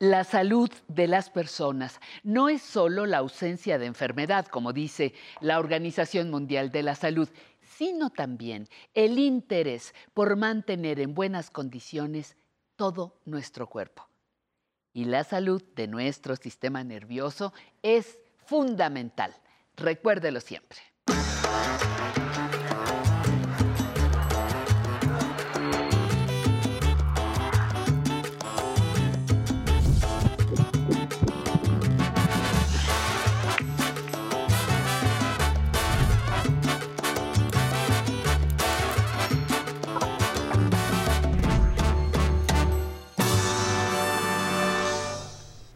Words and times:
La 0.00 0.22
salud 0.22 0.70
de 0.86 1.08
las 1.08 1.28
personas 1.28 2.00
no 2.22 2.48
es 2.48 2.62
solo 2.62 3.04
la 3.04 3.18
ausencia 3.18 3.78
de 3.78 3.86
enfermedad, 3.86 4.46
como 4.46 4.72
dice 4.72 5.12
la 5.40 5.58
Organización 5.58 6.30
Mundial 6.30 6.70
de 6.70 6.84
la 6.84 6.94
Salud, 6.94 7.28
sino 7.62 8.10
también 8.10 8.68
el 8.94 9.18
interés 9.18 9.92
por 10.14 10.36
mantener 10.36 11.00
en 11.00 11.14
buenas 11.14 11.50
condiciones 11.50 12.36
todo 12.76 13.18
nuestro 13.24 13.66
cuerpo. 13.66 14.08
Y 14.92 15.04
la 15.04 15.24
salud 15.24 15.64
de 15.74 15.88
nuestro 15.88 16.36
sistema 16.36 16.84
nervioso 16.84 17.52
es 17.82 18.20
fundamental. 18.46 19.34
Recuérdelo 19.74 20.40
siempre. 20.40 20.78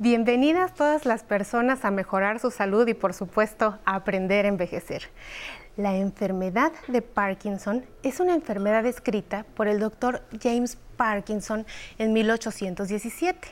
Bienvenidas 0.02 0.74
todas 0.74 1.06
las 1.06 1.22
personas 1.22 1.84
a 1.84 1.92
mejorar 1.92 2.40
su 2.40 2.50
salud 2.50 2.88
y 2.88 2.92
por 2.92 3.14
supuesto 3.14 3.78
a 3.84 3.94
aprender 3.94 4.46
a 4.46 4.48
envejecer. 4.48 5.04
La 5.76 5.94
enfermedad 5.94 6.72
de 6.88 7.02
Parkinson 7.02 7.86
es 8.02 8.18
una 8.18 8.34
enfermedad 8.34 8.82
descrita 8.82 9.46
por 9.54 9.68
el 9.68 9.78
doctor 9.78 10.22
James 10.42 10.76
Parkinson 10.96 11.66
en 11.98 12.12
1817. 12.14 13.46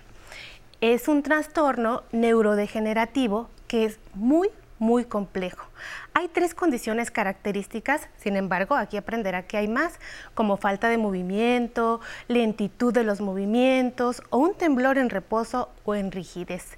Es 0.81 1.07
un 1.07 1.23
trastorno 1.23 2.03
neurodegenerativo 2.11 3.49
que 3.69 3.85
es 3.85 4.01
muy 4.15 4.49
muy 4.81 5.05
complejo. 5.05 5.69
Hay 6.15 6.27
tres 6.29 6.55
condiciones 6.55 7.13
características, 7.13 8.09
sin 8.17 8.35
embargo, 8.35 8.75
aquí 8.75 8.97
aprenderá 8.97 9.47
que 9.47 9.59
hay 9.59 9.69
más, 9.69 10.01
como 10.35 10.57
falta 10.57 10.89
de 10.89 10.97
movimiento, 10.97 12.01
lentitud 12.27 12.93
de 12.93 13.05
los 13.05 13.21
movimientos 13.21 14.23
o 14.31 14.39
un 14.39 14.55
temblor 14.55 14.99
en 14.99 15.11
reposo 15.11 15.69
o 15.85 15.95
en 15.95 16.11
rigidez. 16.11 16.77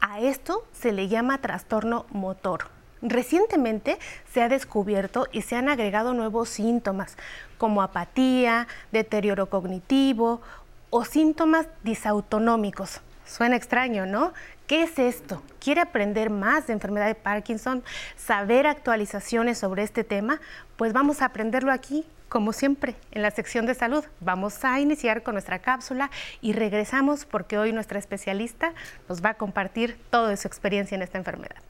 A 0.00 0.18
esto 0.20 0.66
se 0.72 0.92
le 0.92 1.06
llama 1.06 1.38
trastorno 1.38 2.06
motor. 2.10 2.68
Recientemente 3.02 3.98
se 4.32 4.42
ha 4.42 4.48
descubierto 4.48 5.26
y 5.30 5.42
se 5.42 5.54
han 5.54 5.68
agregado 5.68 6.14
nuevos 6.14 6.48
síntomas 6.48 7.16
como 7.58 7.82
apatía, 7.82 8.66
deterioro 8.92 9.50
cognitivo 9.50 10.40
o 10.90 11.04
síntomas 11.04 11.66
disautonómicos. 11.82 13.00
Suena 13.24 13.56
extraño, 13.56 14.04
¿no? 14.04 14.32
¿Qué 14.72 14.84
es 14.84 14.98
esto? 14.98 15.42
¿Quiere 15.60 15.82
aprender 15.82 16.30
más 16.30 16.66
de 16.66 16.72
enfermedad 16.72 17.06
de 17.06 17.14
Parkinson? 17.14 17.84
¿Saber 18.16 18.66
actualizaciones 18.66 19.58
sobre 19.58 19.82
este 19.82 20.02
tema? 20.02 20.40
Pues 20.78 20.94
vamos 20.94 21.20
a 21.20 21.26
aprenderlo 21.26 21.70
aquí, 21.70 22.06
como 22.30 22.54
siempre, 22.54 22.96
en 23.10 23.20
la 23.20 23.30
sección 23.30 23.66
de 23.66 23.74
salud. 23.74 24.02
Vamos 24.20 24.64
a 24.64 24.80
iniciar 24.80 25.22
con 25.22 25.34
nuestra 25.34 25.58
cápsula 25.58 26.10
y 26.40 26.54
regresamos 26.54 27.26
porque 27.26 27.58
hoy 27.58 27.74
nuestra 27.74 27.98
especialista 27.98 28.72
nos 29.10 29.22
va 29.22 29.28
a 29.28 29.34
compartir 29.34 29.98
toda 30.08 30.34
su 30.38 30.48
experiencia 30.48 30.94
en 30.94 31.02
esta 31.02 31.18
enfermedad. 31.18 31.60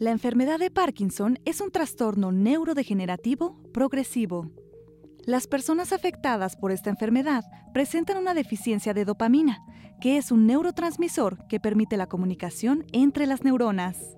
La 0.00 0.10
enfermedad 0.10 0.58
de 0.58 0.72
Parkinson 0.72 1.38
es 1.44 1.60
un 1.60 1.70
trastorno 1.70 2.32
neurodegenerativo 2.32 3.56
progresivo 3.72 4.50
las 5.28 5.46
personas 5.46 5.92
afectadas 5.92 6.56
por 6.56 6.72
esta 6.72 6.88
enfermedad 6.88 7.44
presentan 7.74 8.16
una 8.16 8.32
deficiencia 8.32 8.94
de 8.94 9.04
dopamina, 9.04 9.62
que 10.00 10.16
es 10.16 10.32
un 10.32 10.46
neurotransmisor 10.46 11.46
que 11.48 11.60
permite 11.60 11.98
la 11.98 12.06
comunicación 12.06 12.86
entre 12.94 13.26
las 13.26 13.44
neuronas. 13.44 14.16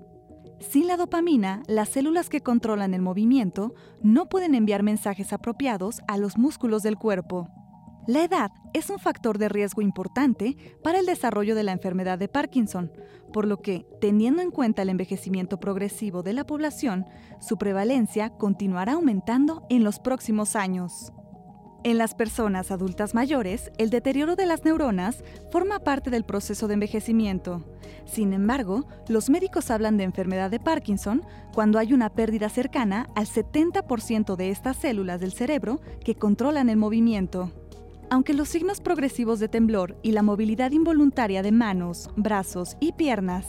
Sin 0.60 0.86
la 0.86 0.96
dopamina, 0.96 1.64
las 1.66 1.88
células 1.88 2.28
que 2.28 2.42
controlan 2.42 2.94
el 2.94 3.02
movimiento 3.02 3.74
no 4.00 4.28
pueden 4.28 4.54
enviar 4.54 4.84
mensajes 4.84 5.32
apropiados 5.32 6.00
a 6.06 6.16
los 6.16 6.38
músculos 6.38 6.84
del 6.84 6.96
cuerpo. 6.96 7.48
La 8.06 8.24
edad 8.24 8.50
es 8.72 8.88
un 8.88 8.98
factor 8.98 9.38
de 9.38 9.48
riesgo 9.48 9.82
importante 9.82 10.56
para 10.82 10.98
el 10.98 11.06
desarrollo 11.06 11.54
de 11.54 11.62
la 11.62 11.72
enfermedad 11.72 12.18
de 12.18 12.28
Parkinson, 12.28 12.90
por 13.32 13.46
lo 13.46 13.58
que, 13.58 13.86
teniendo 14.00 14.42
en 14.42 14.50
cuenta 14.50 14.82
el 14.82 14.88
envejecimiento 14.88 15.60
progresivo 15.60 16.22
de 16.22 16.32
la 16.32 16.44
población, 16.44 17.06
su 17.40 17.58
prevalencia 17.58 18.30
continuará 18.30 18.92
aumentando 18.94 19.64
en 19.68 19.84
los 19.84 20.00
próximos 20.00 20.56
años. 20.56 21.12
En 21.82 21.96
las 21.96 22.14
personas 22.14 22.70
adultas 22.70 23.14
mayores, 23.14 23.70
el 23.78 23.88
deterioro 23.88 24.36
de 24.36 24.44
las 24.44 24.64
neuronas 24.64 25.24
forma 25.50 25.78
parte 25.78 26.10
del 26.10 26.24
proceso 26.24 26.68
de 26.68 26.74
envejecimiento. 26.74 27.64
Sin 28.04 28.34
embargo, 28.34 28.86
los 29.08 29.30
médicos 29.30 29.70
hablan 29.70 29.96
de 29.96 30.04
enfermedad 30.04 30.50
de 30.50 30.60
Parkinson 30.60 31.22
cuando 31.54 31.78
hay 31.78 31.94
una 31.94 32.10
pérdida 32.10 32.50
cercana 32.50 33.08
al 33.14 33.26
70% 33.26 34.36
de 34.36 34.50
estas 34.50 34.76
células 34.76 35.20
del 35.20 35.32
cerebro 35.32 35.80
que 36.04 36.16
controlan 36.16 36.68
el 36.68 36.76
movimiento. 36.76 37.50
Aunque 38.12 38.34
los 38.34 38.48
signos 38.48 38.80
progresivos 38.80 39.38
de 39.38 39.48
temblor 39.48 39.96
y 40.02 40.10
la 40.10 40.22
movilidad 40.22 40.72
involuntaria 40.72 41.42
de 41.42 41.52
manos, 41.52 42.10
brazos 42.16 42.76
y 42.80 42.90
piernas, 42.90 43.46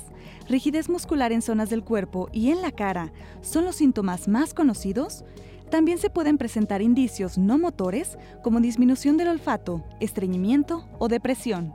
rigidez 0.48 0.88
muscular 0.88 1.32
en 1.32 1.42
zonas 1.42 1.72
del 1.72 1.84
cuerpo 1.84 2.30
y 2.32 2.52
en 2.52 2.62
la 2.62 2.72
cara 2.72 3.12
son 3.42 3.66
los 3.66 3.78
síntomas 3.78 4.28
más 4.28 4.54
conocidos, 4.54 5.26
también 5.72 5.98
se 5.98 6.12
pueden 6.12 6.38
presentar 6.38 6.84
indicios 6.84 7.40
no 7.40 7.58
motores 7.58 8.20
como 8.44 8.60
disminución 8.60 9.18
del 9.18 9.30
olfato, 9.30 9.84
estreñimiento 10.00 10.88
o 11.00 11.08
depresión. 11.08 11.74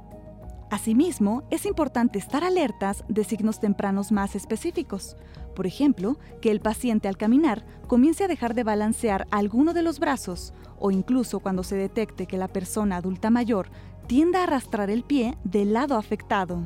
Asimismo, 0.71 1.43
es 1.51 1.67
importante 1.67 2.21
estar 2.21 2.45
alertas 2.45 3.05
de 3.09 3.25
signos 3.25 3.59
tempranos 3.59 4.13
más 4.13 4.37
específicos. 4.37 5.17
Por 5.57 5.67
ejemplo, 5.67 6.19
que 6.43 6.51
el 6.51 6.61
paciente 6.61 7.09
al 7.09 7.17
caminar 7.17 7.65
comience 7.89 8.23
a 8.23 8.29
dejar 8.29 8.53
de 8.55 8.63
balancear 8.63 9.27
alguno 9.31 9.73
de 9.73 9.83
los 9.83 9.99
brazos 9.99 10.53
o 10.79 10.91
incluso 10.91 11.41
cuando 11.41 11.65
se 11.65 11.77
detecte 11.77 12.27
que 12.27 12.37
la 12.37 12.47
persona 12.47 12.97
adulta 12.99 13.31
mayor 13.31 13.71
tienda 14.07 14.41
a 14.41 14.43
arrastrar 14.43 14.91
el 14.91 15.03
pie 15.03 15.39
del 15.45 15.73
lado 15.73 15.97
afectado. 15.97 16.61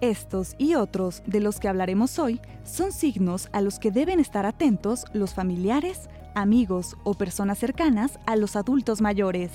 Estos 0.00 0.54
y 0.58 0.76
otros 0.76 1.24
de 1.26 1.40
los 1.40 1.58
que 1.58 1.66
hablaremos 1.66 2.20
hoy 2.20 2.40
son 2.62 2.92
signos 2.92 3.48
a 3.52 3.60
los 3.60 3.80
que 3.80 3.90
deben 3.90 4.20
estar 4.20 4.46
atentos 4.46 5.06
los 5.12 5.34
familiares, 5.34 6.08
amigos 6.36 6.96
o 7.02 7.14
personas 7.14 7.58
cercanas 7.58 8.20
a 8.26 8.36
los 8.36 8.54
adultos 8.54 9.00
mayores. 9.00 9.50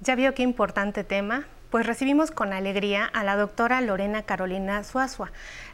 Ya 0.00 0.14
vio 0.14 0.32
qué 0.32 0.44
importante 0.44 1.04
tema. 1.04 1.44
Pues 1.70 1.86
recibimos 1.86 2.32
con 2.32 2.52
alegría 2.52 3.04
a 3.04 3.22
la 3.22 3.36
doctora 3.36 3.80
Lorena 3.80 4.24
Carolina 4.24 4.82
Suazua. 4.82 5.30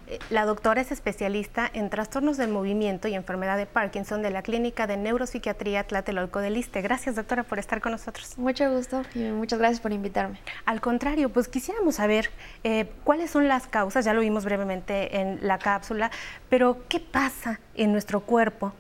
Eh, 0.09 0.19
la 0.29 0.45
doctora 0.45 0.83
es 0.83 0.93
especialista 0.93 1.71
en 1.73 1.89
trastornos 1.89 2.37
del 2.37 2.51
movimiento 2.51 3.09
y 3.09 3.15
enfermedad 3.15 3.57
de 3.57 3.65
Parkinson 3.65 4.21
de 4.21 4.31
la 4.31 4.43
Clínica 4.43 4.87
de 4.87 4.99
Neuropsiquiatría 4.99 5.85
Tlatelolco 5.85 6.41
del 6.41 6.53
Liste. 6.53 6.83
Gracias, 6.83 7.17
doctora, 7.17 7.45
por 7.45 7.59
estar 7.59 7.81
con 7.81 7.93
nosotros. 7.93 8.37
Mucho 8.37 8.71
gusto 8.71 9.05
y 9.15 9.21
muchas 9.21 9.59
gracias 9.59 9.81
por 9.81 9.91
invitarme. 9.91 10.39
Al 10.67 10.83
contrario, 10.83 11.31
pues 11.31 11.49
quisiéramos 11.49 11.95
saber 11.95 12.29
eh, 12.63 12.91
cuáles 13.03 13.31
son 13.31 13.49
las 13.49 13.67
causas, 13.67 14.05
ya 14.05 14.13
lo 14.13 14.21
vimos 14.21 14.45
brevemente 14.45 15.19
en 15.19 15.39
la 15.41 15.59
cápsula, 15.59 16.11
pero 16.51 16.77
¿qué 16.91 17.01
pasa 17.01 17.59
en 17.75 17.93
nuestro 17.93 18.21
cuerpo 18.21 18.75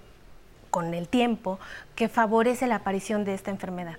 con 0.69 0.93
el 0.93 1.09
tiempo 1.09 1.59
que 1.95 2.11
favorece 2.11 2.67
la 2.67 2.75
aparición 2.75 3.25
de 3.25 3.33
esta 3.33 3.51
enfermedad? 3.51 3.97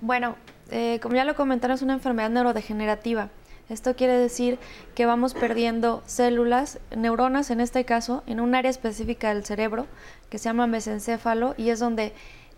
Bueno, 0.00 0.36
eh, 0.74 0.98
como 0.98 1.14
ya 1.14 1.24
lo 1.24 1.36
comentaron, 1.36 1.76
es 1.76 1.82
una 1.82 1.92
enfermedad 1.92 2.30
neurodegenerativa. 2.30 3.28
Esto 3.68 3.94
quiere 3.94 4.14
decir 4.14 4.58
que 4.96 5.06
vamos 5.06 5.32
perdiendo 5.32 6.02
células, 6.04 6.80
neuronas 6.94 7.50
en 7.50 7.60
este 7.60 7.84
caso, 7.84 8.24
en 8.26 8.40
un 8.40 8.56
área 8.56 8.72
específica 8.72 9.32
del 9.32 9.44
cerebro 9.44 9.86
que 10.30 10.38
se 10.38 10.46
llama 10.46 10.66
mesencéfalo 10.66 11.54
y 11.56 11.68
es 11.70 11.78
donde 11.78 12.12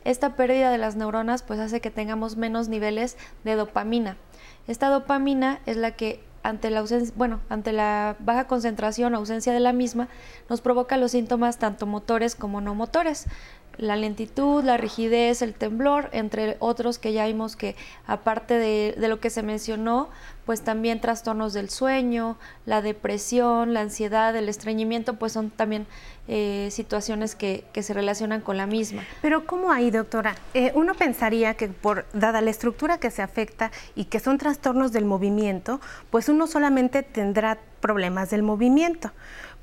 esta 0.05 0.35
pérdida 0.35 0.71
de 0.71 0.79
las 0.79 0.97
neuronas 0.97 1.43
pues 1.43 1.61
hace 1.61 1.83
que 1.83 1.91
tengamos 1.91 2.39
menos 2.39 2.69
niveles 2.69 3.19
de 3.45 3.55
dopamina. 3.55 4.17
Esta 4.67 4.89
dopamina 4.89 5.61
es 5.67 5.77
la 5.77 5.91
que 5.91 6.25
ante 6.43 6.71
la 6.71 6.81
ausencia, 6.81 7.13
bueno, 7.19 7.41
ante 7.51 7.73
la 7.73 8.17
baja 8.21 8.47
concentración 8.47 9.13
o 9.13 9.19
ausencia 9.19 9.53
de 9.53 9.61
la 9.61 9.75
misma, 9.75 10.09
nos 10.49 10.63
provoca 10.63 10.97
los 10.97 11.11
síntomas 11.11 11.59
tanto 11.59 11.87
motores 11.87 12.35
como 12.35 12.63
no 12.63 12.75
motores 12.75 13.27
la 13.79 13.97
lentitud, 13.97 14.63
la 14.65 14.77
rigidez, 14.77 15.43
el 15.43 15.55
temblor, 15.55 16.09
entre 16.13 16.57
otros 16.61 16.99
que 16.99 17.13
ya 17.13 17.27
vimos 17.27 17.57
que 17.57 17.77
aparte 18.07 18.55
de, 18.55 18.95
lo 19.09 19.21
que 19.21 19.31
se 19.31 19.43
mencionó, 19.43 20.09
pues 20.45 20.63
también 20.63 21.01
trastornos 21.01 21.53
del 21.53 21.71
sueño, 21.71 22.37
la 22.65 22.83
depresión, 22.83 23.75
la 23.75 23.81
ansiedad, 23.81 24.35
el 24.37 24.49
estreñimiento, 24.49 25.15
pues 25.15 25.33
son 25.33 25.51
también 25.51 25.87
eh, 26.29 26.69
situaciones 26.71 27.35
que, 27.35 27.65
se 27.75 27.93
relacionan 27.93 28.41
con 28.41 28.57
la 28.57 28.67
misma. 28.67 29.03
Pero 29.23 29.47
¿cómo 29.47 29.73
ahí, 29.73 29.91
doctora? 29.91 30.37
Eh, 30.55 30.73
uno 30.75 30.95
pensaría 30.95 31.55
que 31.55 31.69
por 31.69 32.07
dada 32.13 32.41
la 32.41 32.51
estructura 32.51 32.99
que 32.99 33.11
se 33.11 33.23
afecta 33.23 33.71
y 33.95 34.05
que 34.05 34.21
son 34.21 34.39
trastornos 34.39 34.93
del 34.93 35.05
movimiento, 35.05 35.81
pues 36.11 36.29
uno 36.29 36.47
solamente 36.47 37.03
tendrá 37.03 37.59
problemas 37.81 38.31
del 38.31 38.43
movimiento 38.43 39.13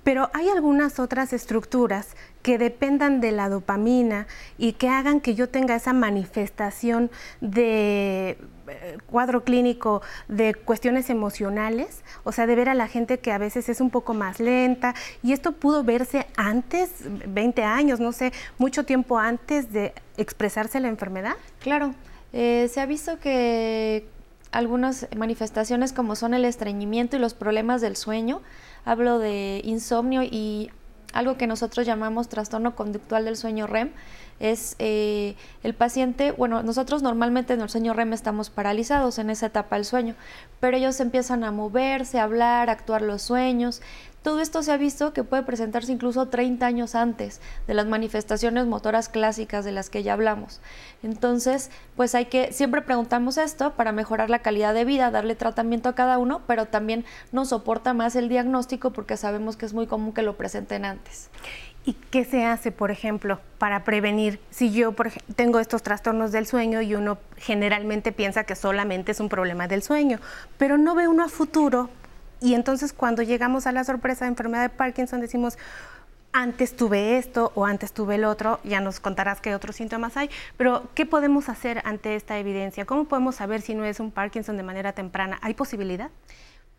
Pero 0.03 0.29
hay 0.33 0.50
algunas 0.50 1.00
otras 1.00 1.33
estructuras 1.33 2.15
que 2.41 2.57
dependan 2.57 3.21
de 3.21 3.31
la 3.31 3.47
dopamina 3.50 4.27
y 4.57 4.73
que 4.73 4.89
hagan 4.89 5.21
que 5.21 5.33
yo 5.33 5.50
tenga 5.50 5.75
esa 5.75 5.94
manifestación 5.94 7.09
de 7.39 8.38
eh, 8.67 8.97
cuadro 9.07 9.44
clínico 9.44 10.01
de 10.27 10.53
cuestiones 10.53 11.09
emocionales, 11.09 12.03
o 12.23 12.31
sea, 12.31 12.47
de 12.47 12.55
ver 12.55 12.69
a 12.69 12.73
la 12.73 12.88
gente 12.88 13.19
que 13.19 13.31
a 13.31 13.38
veces 13.38 13.69
es 13.69 13.81
un 13.81 13.89
poco 13.89 14.13
más 14.13 14.39
lenta, 14.39 14.94
y 15.21 15.33
esto 15.33 15.53
pudo 15.53 15.83
verse 15.83 16.27
antes, 16.35 16.91
20 17.27 17.63
años, 17.63 18.00
no 18.00 18.11
sé, 18.11 18.33
mucho 18.57 18.85
tiempo 18.85 19.19
antes 19.19 19.71
de 19.71 19.94
expresarse 20.17 20.79
la 20.79 20.89
enfermedad. 20.89 21.35
Claro, 21.59 21.94
eh, 22.33 22.69
se 22.71 22.81
ha 22.81 22.85
visto 22.85 23.19
que 23.19 24.05
algunas 24.51 25.07
manifestaciones 25.15 25.94
como 25.94 26.15
son 26.15 26.33
el 26.33 26.45
estreñimiento 26.45 27.17
y 27.17 27.19
los 27.19 27.33
problemas 27.33 27.81
del 27.81 27.95
sueño, 27.95 28.41
hablo 28.85 29.19
de 29.19 29.62
insomnio 29.63 30.24
y 30.24 30.71
algo 31.13 31.38
que 31.38 31.47
nosotros 31.47 31.85
llamamos 31.85 32.27
trastorno 32.27 32.75
conductual 32.75 33.25
del 33.25 33.38
sueño 33.38 33.68
REM, 33.68 33.91
es 34.39 34.75
eh, 34.80 35.35
el 35.62 35.74
paciente, 35.74 36.31
bueno, 36.31 36.63
nosotros 36.63 37.03
normalmente 37.03 37.53
en 37.53 37.62
el 37.62 37.69
sueño 37.69 37.94
REM 37.94 38.13
estamos 38.13 38.50
paralizados 38.50 39.19
en 39.19 39.30
esa 39.30 39.45
etapa 39.45 39.75
del 39.75 39.85
sueño, 39.85 40.15
pero 40.59 40.75
ellos 40.75 41.00
empiezan 41.00 41.44
a 41.44 41.51
moverse, 41.51 42.19
a 42.19 42.24
hablar, 42.24 42.69
a 42.69 42.74
actuar 42.74 43.03
los 43.03 43.21
sueños. 43.21 43.81
Todo 44.24 44.40
esto 44.40 44.64
se 44.64 44.72
ha 44.72 44.78
visto 44.78 45.12
que 45.12 45.25
puede 45.25 45.44
presentarse 45.44 45.92
incluso 45.92 46.30
30 46.30 46.66
años 46.66 46.96
antes 46.96 47.42
de 47.68 47.74
las 47.74 47.88
manifestaciones 47.88 48.66
motoras 48.66 49.10
clásicas 49.10 49.66
de 49.66 49.74
las 49.74 49.90
que 49.90 50.02
ya 50.02 50.14
hablamos. 50.14 50.62
Entonces, 51.04 51.70
pues 51.98 52.16
hay 52.16 52.28
que, 52.28 52.54
siempre 52.54 52.81
preguntamos 52.81 53.38
esto 53.38 53.74
para 53.74 53.92
mejorar 53.92 54.30
la 54.30 54.40
calidad 54.40 54.74
de 54.74 54.86
vida, 54.86 55.12
darle 55.12 55.36
tratamiento 55.36 55.90
a 55.90 55.96
cada 55.96 56.18
uno, 56.20 56.42
pero 56.48 56.68
también 56.68 57.04
nos 57.34 57.50
soporta 57.50 57.94
más 57.94 58.16
el 58.16 58.30
diagnóstico 58.30 58.92
porque 58.92 59.18
sabemos 59.18 59.58
que 59.58 59.66
es 59.66 59.74
muy 59.74 59.88
común 59.88 60.14
que 60.14 60.22
lo 60.22 60.38
presenten 60.38 60.86
antes. 60.86 61.30
¿Y 61.86 61.94
qué 61.94 62.24
se 62.24 62.46
hace, 62.46 62.72
por 62.72 62.92
ejemplo, 62.92 63.42
para 63.58 63.84
prevenir? 63.84 64.40
Si 64.52 64.72
yo 64.72 64.96
tengo 65.36 65.60
estos 65.60 65.84
trastornos 65.84 66.31
del 66.31 66.48
sueño 66.48 66.81
y 66.81 66.96
uno 66.96 67.18
generalmente 67.36 68.14
piensa 68.14 68.46
que 68.46 68.56
solamente 68.56 69.12
es 69.12 69.20
un 69.20 69.28
problema 69.28 69.68
del 69.68 69.84
sueño, 69.84 70.20
pero 70.58 70.78
no 70.78 70.96
ve 70.96 71.10
uno 71.10 71.25
a 71.25 71.28
futuro 71.28 71.90
y 72.44 72.56
entonces 72.56 72.92
cuando 72.92 73.24
llegamos 73.24 73.68
a 73.68 73.72
la 73.72 73.86
sorpresa 73.86 74.25
de 74.25 74.30
enfermedad 74.30 74.63
de 74.63 74.69
Parkinson 74.69 75.22
decimos, 75.22 75.57
antes 76.34 76.75
tuve 76.75 77.18
esto 77.18 77.54
o 77.56 77.66
antes 77.66 77.94
tuve 77.94 78.16
el 78.16 78.25
otro, 78.25 78.60
ya 78.66 78.81
nos 78.81 79.00
contarás 79.00 79.40
qué 79.40 79.56
otros 79.56 79.78
síntomas 79.78 80.18
hay, 80.18 80.30
pero 80.57 80.90
¿qué 80.94 81.06
podemos 81.06 81.48
hacer 81.48 81.81
ante 81.86 82.18
esta 82.18 82.38
evidencia? 82.38 82.84
¿Cómo 82.84 83.06
podemos 83.06 83.36
saber 83.36 83.62
si 83.62 83.75
no 83.75 83.86
es 83.86 84.01
un 84.01 84.12
Parkinson 84.12 84.57
de 84.57 84.63
manera 84.63 84.92
temprana? 84.92 85.40
¿Hay 85.42 85.54
posibilidad? 85.54 86.10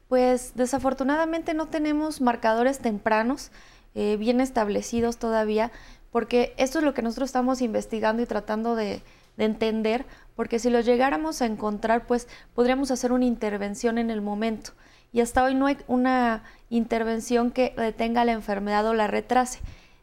Pues 0.08 0.52
desafortunadamente 0.54 1.54
no 1.54 1.66
tenemos 1.68 2.20
marcadores 2.20 2.80
tempranos 2.80 3.50
eh, 3.94 4.18
bien 4.18 4.42
establecidos 4.42 5.16
todavía, 5.16 5.72
porque 6.12 6.52
esto 6.58 6.80
es 6.80 6.84
lo 6.84 6.92
que 6.92 7.00
nosotros 7.00 7.30
estamos 7.30 7.62
investigando 7.62 8.22
y 8.22 8.26
tratando 8.26 8.76
de, 8.76 9.00
de 9.38 9.44
entender, 9.46 10.04
porque 10.36 10.58
si 10.58 10.68
los 10.68 10.84
llegáramos 10.84 11.40
a 11.40 11.46
encontrar, 11.46 12.06
pues 12.06 12.28
podríamos 12.54 12.90
hacer 12.90 13.12
una 13.12 13.24
intervención 13.24 13.96
en 13.96 14.10
el 14.10 14.20
momento 14.20 14.72
y 15.14 15.20
hasta 15.20 15.44
hoy 15.44 15.54
no 15.54 15.66
hay 15.66 15.78
una 15.86 16.42
intervención 16.70 17.52
que 17.52 17.72
detenga 17.76 18.24
la 18.24 18.32
enfermedad 18.32 18.84
o 18.88 18.94
la 18.94 19.06
retrase. 19.06 19.60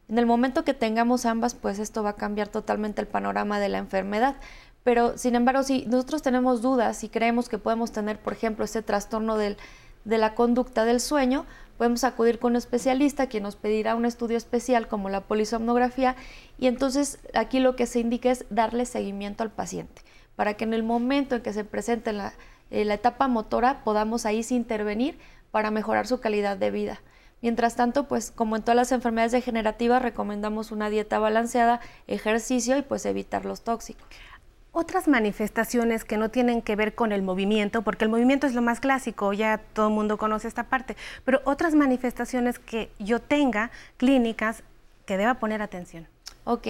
En 0.08 0.18
el 0.18 0.26
momento 0.26 0.64
que 0.64 0.74
tengamos 0.74 1.26
ambas, 1.26 1.54
pues 1.54 1.80
esto 1.80 2.02
va 2.02 2.12
a 2.12 2.16
cambiar 2.16 2.48
totalmente 2.48 3.02
el 3.02 3.08
panorama 3.08 3.60
de 3.60 3.68
la 3.68 3.78
enfermedad. 3.78 4.38
Pero, 4.84 5.18
sin 5.18 5.36
embargo, 5.36 5.64
si 5.64 5.86
nosotros 5.86 6.22
tenemos 6.22 6.62
dudas 6.62 7.04
y 7.04 7.10
creemos 7.10 7.50
que 7.50 7.58
podemos 7.58 7.92
tener, 7.92 8.20
por 8.20 8.32
ejemplo, 8.32 8.64
este 8.64 8.82
trastorno 8.82 9.38
de 9.38 9.58
la 10.06 10.34
conducta 10.34 10.86
del 10.86 11.02
sueño, 11.02 11.46
podemos 11.78 12.06
acudir 12.06 12.40
con 12.40 12.54
un 12.54 12.56
especialista 12.56 13.28
quien 13.28 13.44
nos 13.44 13.58
pedirá 13.58 13.96
un 13.96 14.06
estudio 14.06 14.38
especial 14.38 14.88
como 14.88 15.10
la 15.10 15.22
polisomnografía 15.22 16.16
y 16.58 16.68
entonces 16.68 17.20
aquí 17.34 17.60
lo 17.60 17.76
que 17.76 17.86
se 17.86 18.00
indica 18.00 18.32
es 18.32 18.46
darle 18.50 18.86
seguimiento 18.86 19.44
al 19.44 19.50
paciente 19.50 20.04
para 20.36 20.54
que 20.54 20.64
en 20.64 20.74
el 20.74 20.84
momento 20.84 21.36
en 21.36 21.42
que 21.42 21.54
se 21.54 21.64
presente 21.64 22.14
la, 22.14 22.34
eh, 22.72 22.86
la 22.86 22.96
etapa 22.96 23.28
motora 23.28 23.84
podamos 23.84 24.26
ahí 24.26 24.44
sí 24.44 24.56
intervenir 24.56 25.20
para 25.52 25.72
mejorar 25.72 26.08
su 26.08 26.20
calidad 26.20 26.58
de 26.58 26.72
vida. 26.72 27.02
Mientras 27.42 27.76
tanto, 27.76 28.08
pues 28.08 28.32
como 28.32 28.56
en 28.56 28.62
todas 28.62 28.76
las 28.76 28.92
enfermedades 28.92 29.32
degenerativas, 29.32 30.02
recomendamos 30.02 30.72
una 30.72 30.90
dieta 30.90 31.20
balanceada, 31.20 31.82
ejercicio 32.08 32.78
y 32.78 32.84
pues 32.84 33.06
evitar 33.06 33.46
los 33.46 33.64
tóxicos. 33.64 34.06
Otras 34.74 35.10
manifestaciones 35.10 36.06
que 36.06 36.18
no 36.18 36.30
tienen 36.30 36.62
que 36.62 36.78
ver 36.78 36.96
con 36.96 37.12
el 37.12 37.24
movimiento, 37.24 37.82
porque 37.82 38.06
el 38.06 38.12
movimiento 38.12 38.48
es 38.48 38.54
lo 38.54 38.62
más 38.62 38.80
clásico, 38.80 39.34
ya 39.34 39.58
todo 39.74 39.90
el 39.90 39.94
mundo 39.94 40.18
conoce 40.18 40.48
esta 40.48 40.64
parte, 40.64 40.96
pero 41.26 41.42
otras 41.44 41.76
manifestaciones 41.76 42.58
que 42.58 42.90
yo 42.98 43.20
tenga 43.20 43.72
clínicas 43.98 44.64
que 45.06 45.18
deba 45.18 45.34
poner 45.34 45.62
atención. 45.62 46.08
Ok, 46.46 46.68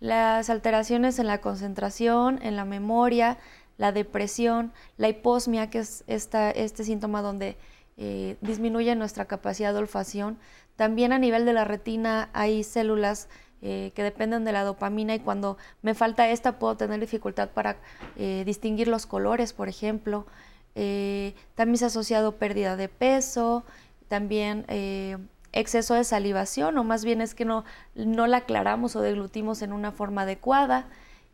las 0.00 0.50
alteraciones 0.50 1.18
en 1.18 1.26
la 1.26 1.40
concentración, 1.40 2.38
en 2.42 2.54
la 2.54 2.64
memoria, 2.64 3.38
la 3.78 3.92
depresión, 3.92 4.72
la 4.98 5.08
hiposmia, 5.08 5.70
que 5.70 5.78
es 5.78 6.04
este 6.06 6.84
síntoma 6.84 7.22
donde 7.22 7.56
eh, 7.96 8.36
disminuye 8.42 8.94
nuestra 8.94 9.24
capacidad 9.24 9.72
de 9.72 9.78
olfacción. 9.78 10.38
También 10.76 11.12
a 11.12 11.18
nivel 11.18 11.44
de 11.44 11.52
la 11.52 11.64
retina 11.64 12.28
hay 12.32 12.62
células 12.64 13.28
eh, 13.62 13.92
que 13.94 14.02
dependen 14.02 14.44
de 14.44 14.52
la 14.52 14.62
dopamina 14.62 15.14
y 15.14 15.20
cuando 15.20 15.56
me 15.82 15.94
falta 15.94 16.28
esta 16.28 16.58
puedo 16.58 16.76
tener 16.76 17.00
dificultad 17.00 17.48
para 17.50 17.76
eh, 18.16 18.42
distinguir 18.44 18.88
los 18.88 19.06
colores, 19.06 19.52
por 19.52 19.68
ejemplo. 19.68 20.26
también 21.54 21.78
se 21.78 21.84
ha 21.84 21.88
asociado 21.88 22.36
pérdida 22.36 22.76
de 22.76 22.88
peso, 22.88 23.64
también 24.06 24.64
exceso 25.52 25.94
de 25.94 26.04
salivación, 26.04 26.78
o 26.78 26.84
más 26.84 27.04
bien 27.04 27.20
es 27.20 27.34
que 27.34 27.44
no, 27.44 27.64
no 27.96 28.26
la 28.28 28.38
aclaramos 28.38 28.94
o 28.94 29.00
deglutimos 29.00 29.62
en 29.62 29.72
una 29.72 29.90
forma 29.90 30.22
adecuada. 30.22 30.86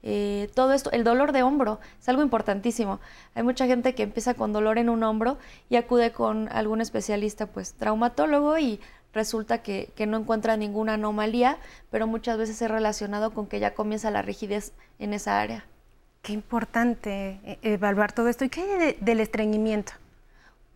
Eh, 0.06 0.50
todo 0.54 0.74
esto, 0.74 0.92
el 0.92 1.02
dolor 1.02 1.32
de 1.32 1.42
hombro 1.42 1.80
es 1.98 2.06
algo 2.10 2.22
importantísimo. 2.22 3.00
Hay 3.34 3.42
mucha 3.42 3.66
gente 3.66 3.94
que 3.94 4.02
empieza 4.02 4.34
con 4.34 4.52
dolor 4.52 4.76
en 4.76 4.90
un 4.90 5.02
hombro 5.02 5.38
y 5.70 5.76
acude 5.76 6.12
con 6.12 6.50
algún 6.52 6.82
especialista, 6.82 7.46
pues 7.46 7.72
traumatólogo 7.72 8.58
y 8.58 8.80
resulta 9.14 9.62
que, 9.62 9.90
no 10.06 10.18
encuentra 10.18 10.58
ninguna 10.58 10.94
anomalía, 10.94 11.56
pero 11.90 12.06
muchas 12.06 12.36
veces 12.36 12.60
es 12.60 12.70
relacionado 12.70 13.32
con 13.32 13.46
que 13.46 13.60
ya 13.60 13.72
comienza 13.72 14.10
la 14.10 14.20
rigidez 14.20 14.74
en 14.98 15.14
esa 15.14 15.40
área. 15.40 15.64
Qué 16.20 16.34
importante 16.34 17.40
eh, 17.42 17.58
evaluar 17.62 18.12
todo 18.12 18.28
esto. 18.28 18.44
¿Y 18.44 18.50
qué 18.50 18.60
hay 18.60 18.96
del 19.00 19.20
estreñimiento? 19.20 19.92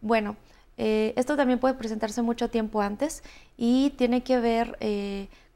Bueno, 0.00 0.36
eh, 0.78 1.12
esto 1.16 1.36
también 1.36 1.58
puede 1.58 1.74
presentarse 1.74 2.22
mucho 2.22 2.48
tiempo 2.48 2.80
antes 2.80 3.22
y 3.58 3.90
tiene 3.98 4.22
que 4.22 4.40
ver 4.40 4.78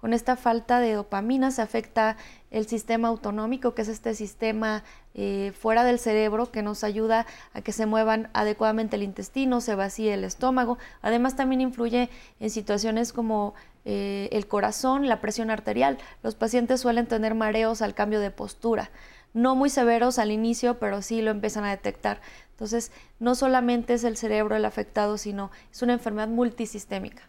con 0.02 0.14
esta 0.14 0.34
falta 0.34 0.80
de 0.80 0.94
dopamina 0.94 1.52
se 1.52 1.62
afecta 1.62 2.16
el 2.50 2.66
sistema 2.66 3.06
autonómico, 3.06 3.72
que 3.72 3.82
es 3.82 3.88
este 3.88 4.16
sistema 4.16 4.82
eh, 5.14 5.52
fuera 5.56 5.84
del 5.84 6.00
cerebro 6.00 6.50
que 6.50 6.60
nos 6.60 6.82
ayuda 6.82 7.24
a 7.54 7.60
que 7.60 7.70
se 7.70 7.86
muevan 7.86 8.28
adecuadamente 8.32 8.96
el 8.96 9.04
intestino, 9.04 9.60
se 9.60 9.76
vacíe 9.76 10.12
el 10.12 10.24
estómago. 10.24 10.76
Además 11.02 11.36
también 11.36 11.60
influye 11.60 12.10
en 12.40 12.50
situaciones 12.50 13.12
como 13.12 13.54
eh, 13.84 14.28
el 14.32 14.48
corazón, 14.48 15.06
la 15.06 15.20
presión 15.20 15.50
arterial. 15.50 15.98
Los 16.24 16.34
pacientes 16.34 16.80
suelen 16.80 17.06
tener 17.06 17.36
mareos 17.36 17.80
al 17.80 17.94
cambio 17.94 18.18
de 18.18 18.32
postura. 18.32 18.90
No 19.34 19.54
muy 19.54 19.70
severos 19.70 20.18
al 20.18 20.32
inicio, 20.32 20.80
pero 20.80 21.00
sí 21.00 21.22
lo 21.22 21.30
empiezan 21.30 21.62
a 21.62 21.70
detectar. 21.70 22.20
Entonces, 22.50 22.90
no 23.20 23.36
solamente 23.36 23.94
es 23.94 24.02
el 24.02 24.16
cerebro 24.16 24.56
el 24.56 24.64
afectado, 24.64 25.16
sino 25.16 25.52
es 25.70 25.80
una 25.80 25.92
enfermedad 25.92 26.26
multisistémica. 26.26 27.22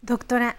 Doctora, 0.00 0.56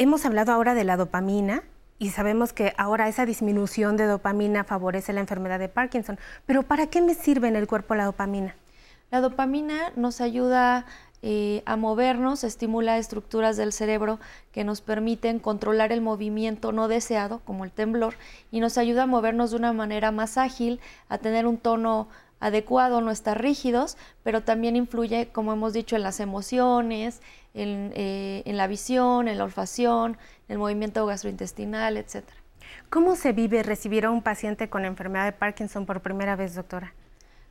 Hemos 0.00 0.24
hablado 0.24 0.52
ahora 0.52 0.74
de 0.74 0.84
la 0.84 0.96
dopamina 0.96 1.64
y 1.98 2.10
sabemos 2.10 2.52
que 2.52 2.72
ahora 2.78 3.08
esa 3.08 3.26
disminución 3.26 3.96
de 3.96 4.06
dopamina 4.06 4.62
favorece 4.62 5.12
la 5.12 5.18
enfermedad 5.18 5.58
de 5.58 5.68
Parkinson, 5.68 6.20
pero 6.46 6.62
¿para 6.62 6.86
qué 6.86 7.02
me 7.02 7.14
sirve 7.14 7.48
en 7.48 7.56
el 7.56 7.66
cuerpo 7.66 7.96
la 7.96 8.04
dopamina? 8.04 8.54
La 9.10 9.20
dopamina 9.20 9.90
nos 9.96 10.20
ayuda 10.20 10.86
eh, 11.22 11.64
a 11.66 11.74
movernos, 11.74 12.44
estimula 12.44 12.96
estructuras 12.96 13.56
del 13.56 13.72
cerebro 13.72 14.20
que 14.52 14.62
nos 14.62 14.82
permiten 14.82 15.40
controlar 15.40 15.90
el 15.90 16.00
movimiento 16.00 16.70
no 16.70 16.86
deseado, 16.86 17.40
como 17.44 17.64
el 17.64 17.72
temblor, 17.72 18.14
y 18.52 18.60
nos 18.60 18.78
ayuda 18.78 19.02
a 19.02 19.06
movernos 19.06 19.50
de 19.50 19.56
una 19.56 19.72
manera 19.72 20.12
más 20.12 20.38
ágil, 20.38 20.78
a 21.08 21.18
tener 21.18 21.44
un 21.44 21.58
tono 21.58 22.06
adecuado, 22.40 23.00
no 23.00 23.10
estar 23.10 23.40
rígidos, 23.40 23.96
pero 24.22 24.42
también 24.42 24.76
influye, 24.76 25.28
como 25.32 25.52
hemos 25.52 25.72
dicho, 25.72 25.96
en 25.96 26.02
las 26.02 26.20
emociones, 26.20 27.20
eh, 27.54 28.42
en, 28.44 28.56
la 28.56 28.66
visión, 28.66 29.28
en 29.28 29.38
la 29.38 29.44
olfacción, 29.44 30.12
en 30.48 30.52
el 30.52 30.58
movimiento 30.58 31.04
gastrointestinal, 31.06 31.96
etc. 31.96 32.24
¿Cómo 32.90 33.16
se 33.16 33.32
vive 33.32 33.62
recibir 33.62 34.04
a 34.04 34.10
un 34.10 34.22
paciente 34.22 34.68
con 34.68 34.84
enfermedad 34.84 35.24
de 35.24 35.32
Parkinson 35.32 35.84
por 35.84 36.00
primera 36.00 36.36
vez, 36.36 36.54
doctora? 36.54 36.94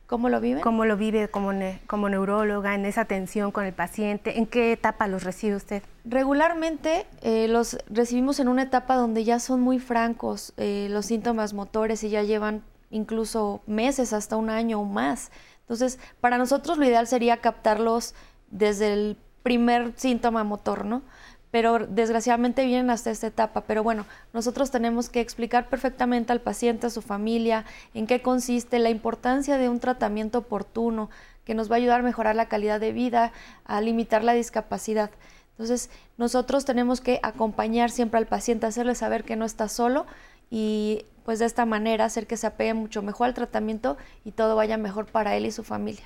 ¿Cómo 0.06 0.30
lo 0.30 0.40
vive? 0.40 0.62
¿Cómo 0.62 0.86
lo 0.86 0.96
vive 0.96 1.28
como, 1.28 1.52
como 1.86 2.08
neuróloga 2.08 2.74
en 2.74 2.86
esa 2.86 3.02
atención 3.02 3.52
con 3.52 3.66
el 3.66 3.74
paciente? 3.74 4.38
¿En 4.38 4.46
qué 4.46 4.72
etapa 4.72 5.06
los 5.06 5.22
recibe 5.22 5.56
usted? 5.56 5.82
Regularmente 6.06 7.04
eh, 7.20 7.46
los 7.46 7.76
recibimos 7.90 8.40
en 8.40 8.48
una 8.48 8.62
etapa 8.62 8.94
donde 8.94 9.24
ya 9.24 9.38
son 9.38 9.60
muy 9.60 9.78
francos 9.78 10.54
eh, 10.56 10.86
los 10.90 11.04
síntomas 11.04 11.52
motores 11.52 12.02
y 12.04 12.08
ya 12.08 12.22
llevan 12.22 12.62
incluso 12.90 13.60
meses, 13.66 14.12
hasta 14.12 14.36
un 14.36 14.50
año 14.50 14.80
o 14.80 14.84
más. 14.84 15.30
Entonces, 15.60 15.98
para 16.20 16.38
nosotros 16.38 16.78
lo 16.78 16.86
ideal 16.86 17.06
sería 17.06 17.38
captarlos 17.38 18.14
desde 18.50 18.92
el 18.92 19.16
primer 19.42 19.92
síntoma 19.96 20.44
motor, 20.44 20.84
¿no? 20.84 21.02
pero 21.50 21.86
desgraciadamente 21.86 22.64
vienen 22.66 22.90
hasta 22.90 23.10
esta 23.10 23.26
etapa. 23.26 23.62
Pero 23.62 23.82
bueno, 23.82 24.06
nosotros 24.32 24.70
tenemos 24.70 25.08
que 25.08 25.20
explicar 25.20 25.68
perfectamente 25.68 26.32
al 26.32 26.40
paciente, 26.40 26.86
a 26.86 26.90
su 26.90 27.02
familia, 27.02 27.64
en 27.94 28.06
qué 28.06 28.20
consiste, 28.20 28.78
la 28.78 28.90
importancia 28.90 29.56
de 29.56 29.68
un 29.68 29.80
tratamiento 29.80 30.38
oportuno 30.38 31.08
que 31.44 31.54
nos 31.54 31.70
va 31.70 31.76
a 31.76 31.78
ayudar 31.78 32.00
a 32.00 32.04
mejorar 32.04 32.36
la 32.36 32.48
calidad 32.48 32.80
de 32.80 32.92
vida, 32.92 33.32
a 33.64 33.80
limitar 33.80 34.22
la 34.22 34.34
discapacidad. 34.34 35.10
Entonces, 35.52 35.90
nosotros 36.18 36.64
tenemos 36.64 37.00
que 37.00 37.18
acompañar 37.22 37.90
siempre 37.90 38.18
al 38.18 38.26
paciente, 38.26 38.66
hacerle 38.66 38.94
saber 38.94 39.24
que 39.24 39.36
no 39.36 39.44
está 39.44 39.68
solo 39.68 40.06
y 40.50 41.04
pues 41.24 41.38
de 41.38 41.44
esta 41.44 41.66
manera 41.66 42.06
hacer 42.06 42.26
que 42.26 42.36
se 42.36 42.46
apegue 42.46 42.74
mucho 42.74 43.02
mejor 43.02 43.26
al 43.26 43.34
tratamiento 43.34 43.96
y 44.24 44.32
todo 44.32 44.56
vaya 44.56 44.78
mejor 44.78 45.06
para 45.06 45.36
él 45.36 45.46
y 45.46 45.50
su 45.50 45.62
familia. 45.62 46.04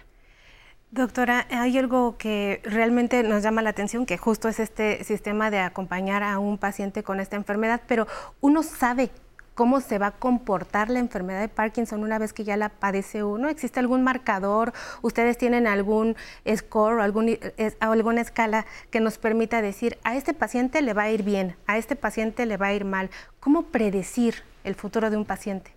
Doctora, 0.91 1.47
hay 1.51 1.79
algo 1.79 2.19
que 2.19 2.61
realmente 2.65 3.23
nos 3.23 3.43
llama 3.43 3.63
la 3.63 3.71
atención, 3.71 4.05
que 4.05 4.19
justo 4.19 4.49
es 4.49 4.61
este 4.61 5.05
sistema 5.05 5.51
de 5.51 5.59
acompañar 5.59 6.23
a 6.23 6.39
un 6.39 6.59
paciente 6.59 7.03
con 7.03 7.19
esta 7.19 7.37
enfermedad, 7.37 7.81
pero 7.87 8.07
uno 8.43 8.63
sabe 8.63 9.11
cómo 9.55 9.81
se 9.81 9.99
va 9.99 10.09
a 10.09 10.11
comportar 10.13 10.91
la 10.91 10.99
enfermedad 10.99 11.41
de 11.41 11.49
Parkinson 11.49 12.03
una 12.03 12.19
vez 12.19 12.33
que 12.33 12.45
ya 12.45 12.57
la 12.57 12.69
padece 12.69 13.23
uno. 13.23 13.49
¿Existe 13.49 13.81
algún 13.81 14.03
marcador? 14.03 14.73
¿Ustedes 15.03 15.39
tienen 15.39 15.67
algún 15.67 16.17
score 16.55 16.99
o 16.99 17.03
algún, 17.03 17.39
alguna 17.81 18.21
escala 18.21 18.67
que 18.91 19.01
nos 19.01 19.19
permita 19.19 19.63
decir, 19.63 19.99
a 20.05 20.17
este 20.17 20.35
paciente 20.35 20.83
le 20.83 20.95
va 20.95 21.05
a 21.05 21.11
ir 21.11 21.23
bien, 21.23 21.57
a 21.67 21.79
este 21.79 21.97
paciente 21.97 22.47
le 22.47 22.57
va 22.57 22.69
a 22.69 22.75
ir 22.75 22.85
mal? 22.85 23.11
¿Cómo 23.41 23.65
predecir 23.65 24.43
el 24.65 24.75
futuro 24.75 25.11
de 25.11 25.17
un 25.17 25.25
paciente? 25.25 25.73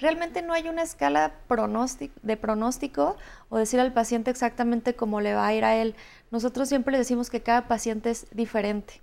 Realmente 0.00 0.40
no 0.40 0.54
hay 0.54 0.66
una 0.66 0.82
escala 0.82 1.34
de 2.22 2.36
pronóstico 2.36 3.16
o 3.50 3.58
decir 3.58 3.80
al 3.80 3.92
paciente 3.92 4.30
exactamente 4.30 4.94
cómo 4.94 5.20
le 5.20 5.34
va 5.34 5.46
a 5.46 5.54
ir 5.54 5.64
a 5.64 5.76
él. 5.76 5.94
Nosotros 6.30 6.70
siempre 6.70 6.96
decimos 6.96 7.28
que 7.28 7.42
cada 7.42 7.68
paciente 7.68 8.10
es 8.10 8.26
diferente. 8.30 9.02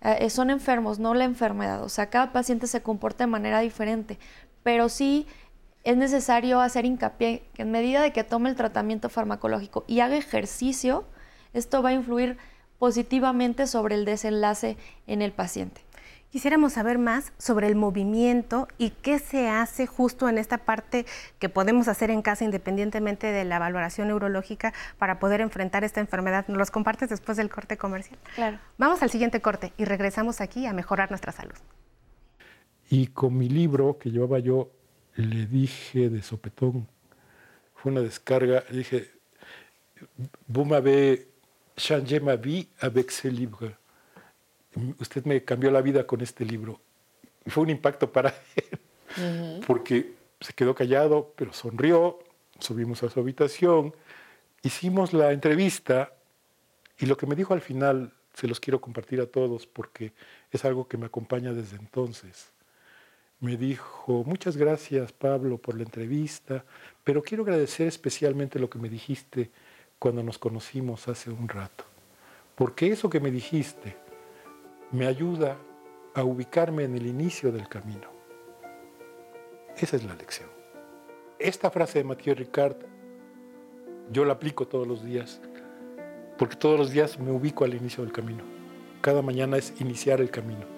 Eh, 0.00 0.30
son 0.30 0.50
enfermos, 0.50 0.98
no 0.98 1.14
la 1.14 1.24
enfermedad. 1.24 1.82
O 1.82 1.88
sea, 1.88 2.10
cada 2.10 2.32
paciente 2.32 2.66
se 2.66 2.82
comporta 2.82 3.24
de 3.24 3.30
manera 3.30 3.60
diferente. 3.60 4.18
Pero 4.62 4.88
sí 4.88 5.26
es 5.84 5.96
necesario 5.96 6.60
hacer 6.60 6.84
hincapié 6.84 7.42
que 7.54 7.62
en 7.62 7.70
medida 7.70 8.02
de 8.02 8.12
que 8.12 8.24
tome 8.24 8.50
el 8.50 8.56
tratamiento 8.56 9.08
farmacológico 9.08 9.84
y 9.86 10.00
haga 10.00 10.16
ejercicio, 10.16 11.04
esto 11.52 11.82
va 11.82 11.90
a 11.90 11.94
influir 11.94 12.36
positivamente 12.78 13.66
sobre 13.66 13.94
el 13.94 14.04
desenlace 14.04 14.76
en 15.06 15.22
el 15.22 15.32
paciente. 15.32 15.87
Quisiéramos 16.30 16.74
saber 16.74 16.98
más 16.98 17.32
sobre 17.38 17.68
el 17.68 17.74
movimiento 17.74 18.68
y 18.76 18.90
qué 18.90 19.18
se 19.18 19.48
hace 19.48 19.86
justo 19.86 20.28
en 20.28 20.36
esta 20.36 20.58
parte 20.58 21.06
que 21.38 21.48
podemos 21.48 21.88
hacer 21.88 22.10
en 22.10 22.20
casa 22.20 22.44
independientemente 22.44 23.28
de 23.28 23.44
la 23.46 23.58
valoración 23.58 24.08
neurológica 24.08 24.74
para 24.98 25.20
poder 25.20 25.40
enfrentar 25.40 25.84
esta 25.84 26.00
enfermedad. 26.00 26.46
¿Nos 26.48 26.58
los 26.58 26.70
compartes 26.70 27.08
después 27.08 27.38
del 27.38 27.48
corte 27.48 27.78
comercial? 27.78 28.18
Claro. 28.34 28.58
Vamos 28.76 29.02
al 29.02 29.10
siguiente 29.10 29.40
corte 29.40 29.72
y 29.78 29.86
regresamos 29.86 30.42
aquí 30.42 30.66
a 30.66 30.74
mejorar 30.74 31.08
nuestra 31.08 31.32
salud. 31.32 31.56
Y 32.90 33.06
con 33.06 33.36
mi 33.36 33.48
libro 33.48 33.96
que 33.98 34.10
llevaba 34.10 34.38
yo, 34.38 34.70
le 35.14 35.46
dije 35.46 36.10
de 36.10 36.22
sopetón, 36.22 36.86
fue 37.74 37.90
una 37.92 38.02
descarga, 38.02 38.64
le 38.70 38.78
dije, 38.78 39.10
vous 40.46 40.66
m'avez 40.66 41.26
changé 41.76 42.20
ma 42.20 42.36
vie 42.36 42.68
avec 42.80 43.10
ce 43.10 43.28
livre 43.28 43.72
usted 44.98 45.24
me 45.24 45.44
cambió 45.44 45.70
la 45.70 45.82
vida 45.82 46.06
con 46.06 46.20
este 46.20 46.44
libro. 46.44 46.80
Fue 47.46 47.62
un 47.62 47.70
impacto 47.70 48.12
para 48.12 48.34
él, 49.16 49.60
porque 49.66 50.14
se 50.40 50.52
quedó 50.52 50.74
callado, 50.74 51.32
pero 51.36 51.52
sonrió, 51.52 52.18
subimos 52.58 53.02
a 53.02 53.10
su 53.10 53.20
habitación, 53.20 53.94
hicimos 54.62 55.12
la 55.12 55.32
entrevista 55.32 56.12
y 56.98 57.06
lo 57.06 57.16
que 57.16 57.26
me 57.26 57.34
dijo 57.34 57.54
al 57.54 57.60
final 57.60 58.12
se 58.34 58.46
los 58.46 58.60
quiero 58.60 58.80
compartir 58.80 59.20
a 59.20 59.26
todos 59.26 59.66
porque 59.66 60.12
es 60.50 60.64
algo 60.64 60.86
que 60.86 60.96
me 60.96 61.06
acompaña 61.06 61.52
desde 61.52 61.76
entonces. 61.76 62.50
Me 63.40 63.56
dijo, 63.56 64.24
muchas 64.24 64.56
gracias 64.56 65.12
Pablo 65.12 65.58
por 65.58 65.76
la 65.76 65.84
entrevista, 65.84 66.64
pero 67.04 67.22
quiero 67.22 67.44
agradecer 67.44 67.86
especialmente 67.86 68.58
lo 68.58 68.68
que 68.68 68.78
me 68.78 68.88
dijiste 68.88 69.50
cuando 69.98 70.22
nos 70.22 70.38
conocimos 70.38 71.08
hace 71.08 71.30
un 71.30 71.48
rato. 71.48 71.84
Porque 72.54 72.88
eso 72.88 73.08
que 73.08 73.20
me 73.20 73.30
dijiste, 73.30 73.96
me 74.90 75.06
ayuda 75.06 75.58
a 76.14 76.24
ubicarme 76.24 76.84
en 76.84 76.94
el 76.94 77.06
inicio 77.06 77.52
del 77.52 77.68
camino. 77.68 78.08
Esa 79.76 79.96
es 79.96 80.04
la 80.04 80.14
lección. 80.14 80.48
Esta 81.38 81.70
frase 81.70 81.98
de 81.98 82.04
Mathieu 82.04 82.34
Ricard 82.34 82.76
yo 84.10 84.24
la 84.24 84.34
aplico 84.34 84.66
todos 84.66 84.88
los 84.88 85.04
días, 85.04 85.40
porque 86.38 86.56
todos 86.56 86.78
los 86.78 86.90
días 86.90 87.18
me 87.18 87.30
ubico 87.30 87.64
al 87.64 87.74
inicio 87.74 88.02
del 88.02 88.12
camino. 88.12 88.42
Cada 89.02 89.22
mañana 89.22 89.58
es 89.58 89.78
iniciar 89.80 90.20
el 90.20 90.30
camino. 90.30 90.77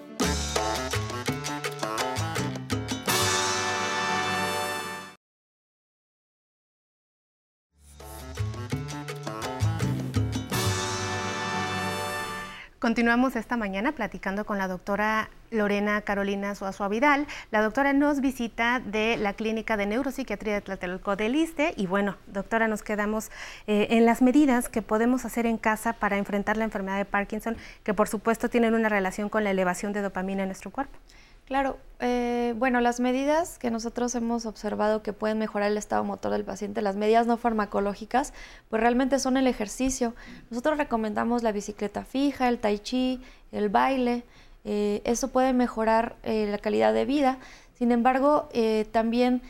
Continuamos 12.91 13.37
esta 13.37 13.55
mañana 13.55 13.93
platicando 13.93 14.45
con 14.45 14.57
la 14.57 14.67
doctora 14.67 15.29
Lorena 15.49 16.01
Carolina 16.01 16.55
Suazo 16.55 16.89
Vidal. 16.89 17.25
La 17.49 17.61
doctora 17.61 17.93
nos 17.93 18.19
visita 18.19 18.81
de 18.81 19.15
la 19.15 19.31
Clínica 19.31 19.77
de 19.77 19.85
Neuropsiquiatría 19.85 20.55
de 20.55 20.59
Tlatelolco 20.59 21.15
del 21.15 21.35
ISTE 21.35 21.73
y 21.77 21.87
bueno, 21.87 22.17
doctora, 22.27 22.67
nos 22.67 22.83
quedamos 22.83 23.31
eh, 23.65 23.87
en 23.91 24.05
las 24.05 24.21
medidas 24.21 24.67
que 24.67 24.81
podemos 24.81 25.23
hacer 25.23 25.45
en 25.45 25.57
casa 25.57 25.93
para 25.93 26.17
enfrentar 26.17 26.57
la 26.57 26.65
enfermedad 26.65 26.97
de 26.97 27.05
Parkinson, 27.05 27.55
que 27.85 27.93
por 27.93 28.09
supuesto 28.09 28.49
tienen 28.49 28.73
una 28.73 28.89
relación 28.89 29.29
con 29.29 29.45
la 29.45 29.51
elevación 29.51 29.93
de 29.93 30.01
dopamina 30.01 30.43
en 30.43 30.49
nuestro 30.49 30.69
cuerpo. 30.69 30.99
Claro, 31.51 31.79
eh, 31.99 32.53
bueno, 32.57 32.79
las 32.79 33.01
medidas 33.01 33.59
que 33.59 33.71
nosotros 33.71 34.15
hemos 34.15 34.45
observado 34.45 35.03
que 35.03 35.11
pueden 35.11 35.37
mejorar 35.37 35.69
el 35.69 35.77
estado 35.77 36.01
motor 36.05 36.31
del 36.31 36.45
paciente, 36.45 36.81
las 36.81 36.95
medidas 36.95 37.27
no 37.27 37.35
farmacológicas, 37.35 38.31
pues 38.69 38.81
realmente 38.81 39.19
son 39.19 39.35
el 39.35 39.47
ejercicio. 39.47 40.13
Nosotros 40.49 40.77
recomendamos 40.77 41.43
la 41.43 41.51
bicicleta 41.51 42.05
fija, 42.05 42.47
el 42.47 42.57
tai 42.57 42.79
chi, 42.79 43.19
el 43.51 43.67
baile, 43.67 44.23
eh, 44.63 45.01
eso 45.03 45.27
puede 45.27 45.51
mejorar 45.51 46.15
eh, 46.23 46.47
la 46.49 46.57
calidad 46.57 46.93
de 46.93 47.03
vida. 47.03 47.37
Sin 47.73 47.91
embargo, 47.91 48.47
también 48.93 49.41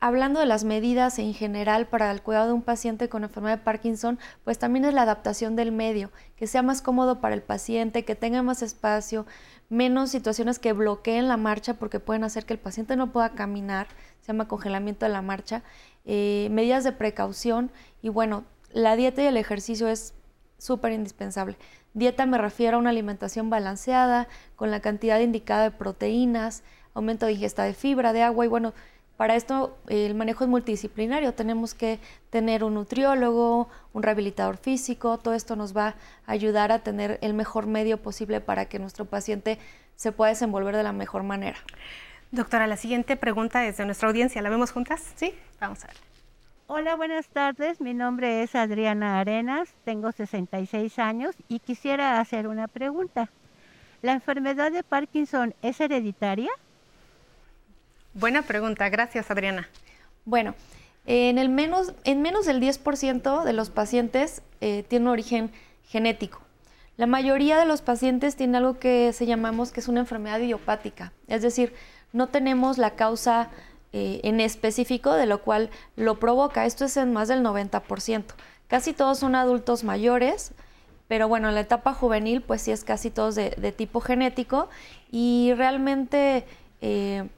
hablando 0.00 0.40
de 0.40 0.46
las 0.46 0.64
medidas 0.64 1.18
en 1.18 1.32
general 1.34 1.86
para 1.86 2.10
el 2.10 2.22
cuidado 2.22 2.48
de 2.48 2.52
un 2.52 2.62
paciente 2.62 3.08
con 3.08 3.24
enfermedad 3.24 3.58
de 3.58 3.64
Parkinson, 3.64 4.18
pues 4.44 4.58
también 4.58 4.84
es 4.84 4.94
la 4.94 5.02
adaptación 5.02 5.56
del 5.56 5.72
medio, 5.72 6.10
que 6.36 6.46
sea 6.46 6.62
más 6.62 6.82
cómodo 6.82 7.20
para 7.20 7.34
el 7.34 7.42
paciente, 7.42 8.04
que 8.04 8.14
tenga 8.14 8.42
más 8.42 8.62
espacio, 8.62 9.26
menos 9.68 10.10
situaciones 10.10 10.58
que 10.58 10.72
bloqueen 10.72 11.28
la 11.28 11.36
marcha 11.36 11.74
porque 11.74 12.00
pueden 12.00 12.24
hacer 12.24 12.44
que 12.44 12.52
el 12.52 12.60
paciente 12.60 12.96
no 12.96 13.10
pueda 13.12 13.30
caminar, 13.30 13.88
se 14.20 14.28
llama 14.28 14.48
congelamiento 14.48 15.06
de 15.06 15.12
la 15.12 15.22
marcha, 15.22 15.62
eh, 16.04 16.48
medidas 16.50 16.84
de 16.84 16.92
precaución 16.92 17.70
y 18.02 18.10
bueno, 18.10 18.44
la 18.72 18.96
dieta 18.96 19.22
y 19.22 19.26
el 19.26 19.36
ejercicio 19.36 19.88
es 19.88 20.14
súper 20.58 20.92
indispensable. 20.92 21.56
Dieta 21.94 22.26
me 22.26 22.38
refiero 22.38 22.76
a 22.76 22.80
una 22.80 22.90
alimentación 22.90 23.48
balanceada, 23.48 24.28
con 24.54 24.70
la 24.70 24.80
cantidad 24.80 25.18
indicada 25.20 25.64
de 25.64 25.70
proteínas, 25.70 26.62
aumento 26.92 27.26
de 27.26 27.32
ingesta 27.32 27.64
de 27.64 27.74
fibra, 27.74 28.12
de 28.12 28.22
agua 28.22 28.44
y 28.44 28.48
bueno, 28.48 28.74
para 29.16 29.34
esto 29.34 29.76
el 29.88 30.14
manejo 30.14 30.44
es 30.44 30.50
multidisciplinario, 30.50 31.32
tenemos 31.34 31.74
que 31.74 31.98
tener 32.30 32.64
un 32.64 32.74
nutriólogo, 32.74 33.68
un 33.92 34.02
rehabilitador 34.02 34.56
físico, 34.56 35.18
todo 35.18 35.34
esto 35.34 35.56
nos 35.56 35.76
va 35.76 35.96
a 36.26 36.32
ayudar 36.32 36.72
a 36.72 36.80
tener 36.80 37.18
el 37.22 37.34
mejor 37.34 37.66
medio 37.66 37.96
posible 37.98 38.40
para 38.40 38.66
que 38.66 38.78
nuestro 38.78 39.06
paciente 39.06 39.58
se 39.96 40.12
pueda 40.12 40.30
desenvolver 40.30 40.76
de 40.76 40.82
la 40.82 40.92
mejor 40.92 41.22
manera. 41.22 41.58
Doctora, 42.30 42.66
la 42.66 42.76
siguiente 42.76 43.16
pregunta 43.16 43.64
es 43.66 43.78
de 43.78 43.86
nuestra 43.86 44.08
audiencia, 44.08 44.42
¿la 44.42 44.50
vemos 44.50 44.72
juntas? 44.72 45.12
Sí. 45.14 45.32
Vamos 45.60 45.84
a 45.84 45.86
ver. 45.88 45.96
Hola, 46.68 46.96
buenas 46.96 47.28
tardes. 47.28 47.80
Mi 47.80 47.94
nombre 47.94 48.42
es 48.42 48.56
Adriana 48.56 49.20
Arenas, 49.20 49.72
tengo 49.84 50.10
66 50.10 50.98
años 50.98 51.36
y 51.48 51.60
quisiera 51.60 52.20
hacer 52.20 52.48
una 52.48 52.66
pregunta. 52.66 53.30
¿La 54.02 54.12
enfermedad 54.12 54.72
de 54.72 54.82
Parkinson 54.82 55.54
es 55.62 55.80
hereditaria? 55.80 56.50
Buena 58.18 58.40
pregunta, 58.40 58.88
gracias 58.88 59.30
Adriana. 59.30 59.68
Bueno, 60.24 60.54
en, 61.04 61.36
el 61.36 61.50
menos, 61.50 61.92
en 62.04 62.22
menos 62.22 62.46
del 62.46 62.62
10% 62.62 63.44
de 63.44 63.52
los 63.52 63.68
pacientes 63.68 64.40
eh, 64.62 64.86
tiene 64.88 65.04
un 65.04 65.10
origen 65.10 65.50
genético. 65.84 66.40
La 66.96 67.06
mayoría 67.06 67.58
de 67.58 67.66
los 67.66 67.82
pacientes 67.82 68.34
tienen 68.34 68.56
algo 68.56 68.78
que 68.78 69.12
se 69.12 69.26
llamamos 69.26 69.70
que 69.70 69.80
es 69.80 69.88
una 69.88 70.00
enfermedad 70.00 70.40
idiopática, 70.40 71.12
es 71.28 71.42
decir, 71.42 71.74
no 72.14 72.28
tenemos 72.28 72.78
la 72.78 72.92
causa 72.92 73.50
eh, 73.92 74.20
en 74.24 74.40
específico 74.40 75.12
de 75.12 75.26
lo 75.26 75.42
cual 75.42 75.68
lo 75.96 76.18
provoca. 76.18 76.64
Esto 76.64 76.86
es 76.86 76.96
en 76.96 77.12
más 77.12 77.28
del 77.28 77.42
90%. 77.42 78.24
Casi 78.66 78.94
todos 78.94 79.18
son 79.18 79.34
adultos 79.34 79.84
mayores, 79.84 80.52
pero 81.06 81.28
bueno, 81.28 81.50
en 81.50 81.54
la 81.54 81.60
etapa 81.60 81.92
juvenil 81.92 82.40
pues 82.40 82.62
sí 82.62 82.72
es 82.72 82.82
casi 82.82 83.10
todos 83.10 83.34
de, 83.34 83.74
tipo 83.76 84.00
genético 84.00 84.70
y 85.12 85.52
realmente 85.54 86.46
eh, 86.80 87.28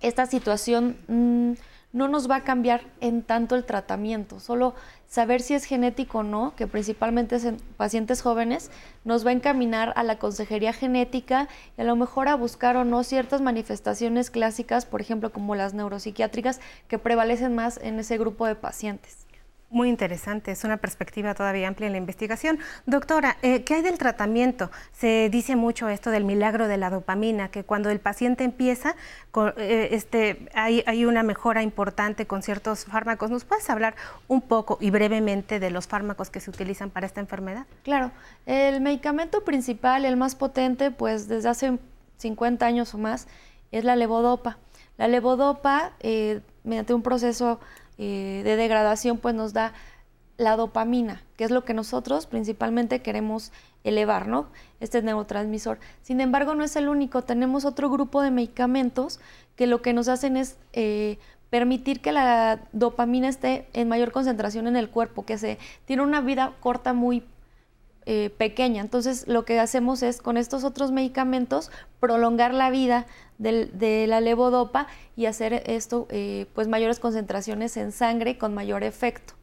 esta 0.00 0.26
situación 0.26 0.96
mm, 1.08 1.52
no 1.92 2.06
nos 2.06 2.30
va 2.30 2.36
a 2.36 2.44
cambiar 2.44 2.82
en 3.00 3.22
tanto 3.22 3.54
el 3.54 3.64
tratamiento, 3.64 4.40
solo 4.40 4.74
saber 5.06 5.40
si 5.40 5.54
es 5.54 5.64
genético 5.64 6.18
o 6.18 6.22
no, 6.22 6.54
que 6.54 6.66
principalmente 6.66 7.36
es 7.36 7.44
en 7.44 7.56
pacientes 7.76 8.20
jóvenes, 8.20 8.70
nos 9.04 9.24
va 9.24 9.30
a 9.30 9.32
encaminar 9.32 9.94
a 9.96 10.02
la 10.02 10.18
consejería 10.18 10.74
genética 10.74 11.48
y 11.78 11.80
a 11.80 11.84
lo 11.84 11.96
mejor 11.96 12.28
a 12.28 12.34
buscar 12.34 12.76
o 12.76 12.84
no 12.84 13.04
ciertas 13.04 13.40
manifestaciones 13.40 14.30
clásicas, 14.30 14.84
por 14.84 15.00
ejemplo, 15.00 15.32
como 15.32 15.54
las 15.54 15.72
neuropsiquiátricas, 15.72 16.60
que 16.88 16.98
prevalecen 16.98 17.54
más 17.54 17.78
en 17.78 17.98
ese 17.98 18.18
grupo 18.18 18.46
de 18.46 18.54
pacientes. 18.54 19.27
Muy 19.70 19.90
interesante, 19.90 20.50
es 20.50 20.64
una 20.64 20.78
perspectiva 20.78 21.34
todavía 21.34 21.68
amplia 21.68 21.88
en 21.88 21.92
la 21.92 21.98
investigación. 21.98 22.58
Doctora, 22.86 23.36
eh, 23.42 23.64
¿qué 23.64 23.74
hay 23.74 23.82
del 23.82 23.98
tratamiento? 23.98 24.70
Se 24.92 25.28
dice 25.30 25.56
mucho 25.56 25.90
esto 25.90 26.10
del 26.10 26.24
milagro 26.24 26.68
de 26.68 26.78
la 26.78 26.88
dopamina, 26.88 27.50
que 27.50 27.64
cuando 27.64 27.90
el 27.90 28.00
paciente 28.00 28.44
empieza, 28.44 28.96
eh, 29.58 29.90
este, 29.92 30.48
hay, 30.54 30.82
hay, 30.86 31.04
una 31.04 31.22
mejora 31.22 31.62
importante 31.62 32.26
con 32.26 32.42
ciertos 32.42 32.86
fármacos. 32.86 33.30
¿Nos 33.30 33.44
puedes 33.44 33.68
hablar 33.68 33.94
un 34.26 34.40
poco 34.40 34.78
y 34.80 34.88
brevemente 34.88 35.60
de 35.60 35.70
los 35.70 35.86
fármacos 35.86 36.30
que 36.30 36.40
se 36.40 36.48
utilizan 36.48 36.88
para 36.88 37.06
esta 37.06 37.20
enfermedad? 37.20 37.66
Claro, 37.82 38.10
el 38.46 38.80
medicamento 38.80 39.44
principal, 39.44 40.06
el 40.06 40.16
más 40.16 40.34
potente, 40.34 40.90
pues 40.90 41.28
desde 41.28 41.50
hace 41.50 41.78
50 42.16 42.64
años 42.64 42.94
o 42.94 42.98
más, 42.98 43.28
es 43.70 43.84
la 43.84 43.96
levodopa. 43.96 44.56
La 44.96 45.08
levodopa, 45.08 45.92
eh, 46.00 46.40
mediante 46.64 46.94
un 46.94 47.02
proceso 47.02 47.60
eh, 47.98 48.42
de 48.44 48.56
degradación, 48.56 49.18
pues 49.18 49.34
nos 49.34 49.52
da 49.52 49.72
la 50.36 50.56
dopamina, 50.56 51.22
que 51.36 51.44
es 51.44 51.50
lo 51.50 51.64
que 51.64 51.74
nosotros 51.74 52.26
principalmente 52.26 53.02
queremos 53.02 53.52
elevar, 53.82 54.28
¿no? 54.28 54.46
Este 54.80 55.02
neurotransmisor. 55.02 55.78
Sin 56.02 56.20
embargo, 56.20 56.54
no 56.54 56.62
es 56.62 56.76
el 56.76 56.88
único. 56.88 57.22
Tenemos 57.22 57.64
otro 57.64 57.90
grupo 57.90 58.22
de 58.22 58.30
medicamentos 58.30 59.18
que 59.56 59.66
lo 59.66 59.82
que 59.82 59.92
nos 59.92 60.08
hacen 60.08 60.36
es 60.36 60.56
eh, 60.72 61.18
permitir 61.50 62.00
que 62.00 62.12
la 62.12 62.60
dopamina 62.72 63.28
esté 63.28 63.68
en 63.72 63.88
mayor 63.88 64.12
concentración 64.12 64.68
en 64.68 64.76
el 64.76 64.90
cuerpo, 64.90 65.24
que 65.24 65.38
se 65.38 65.58
tiene 65.84 66.02
una 66.02 66.20
vida 66.20 66.54
corta 66.60 66.92
muy 66.92 67.24
eh, 68.06 68.30
pequeña. 68.30 68.80
Entonces, 68.80 69.26
lo 69.26 69.44
que 69.44 69.58
hacemos 69.58 70.02
es 70.02 70.22
con 70.22 70.36
estos 70.36 70.64
otros 70.64 70.92
medicamentos 70.92 71.70
prolongar 72.00 72.54
la 72.54 72.70
vida 72.70 73.06
de 73.38 74.06
la 74.08 74.20
levodopa 74.20 74.88
y 75.16 75.26
hacer 75.26 75.62
esto, 75.66 76.06
eh, 76.10 76.46
pues 76.54 76.68
mayores 76.68 76.98
concentraciones 77.00 77.76
en 77.76 77.92
sangre 77.92 78.36
con 78.36 78.54
mayor 78.54 78.82
efecto. 78.82 79.34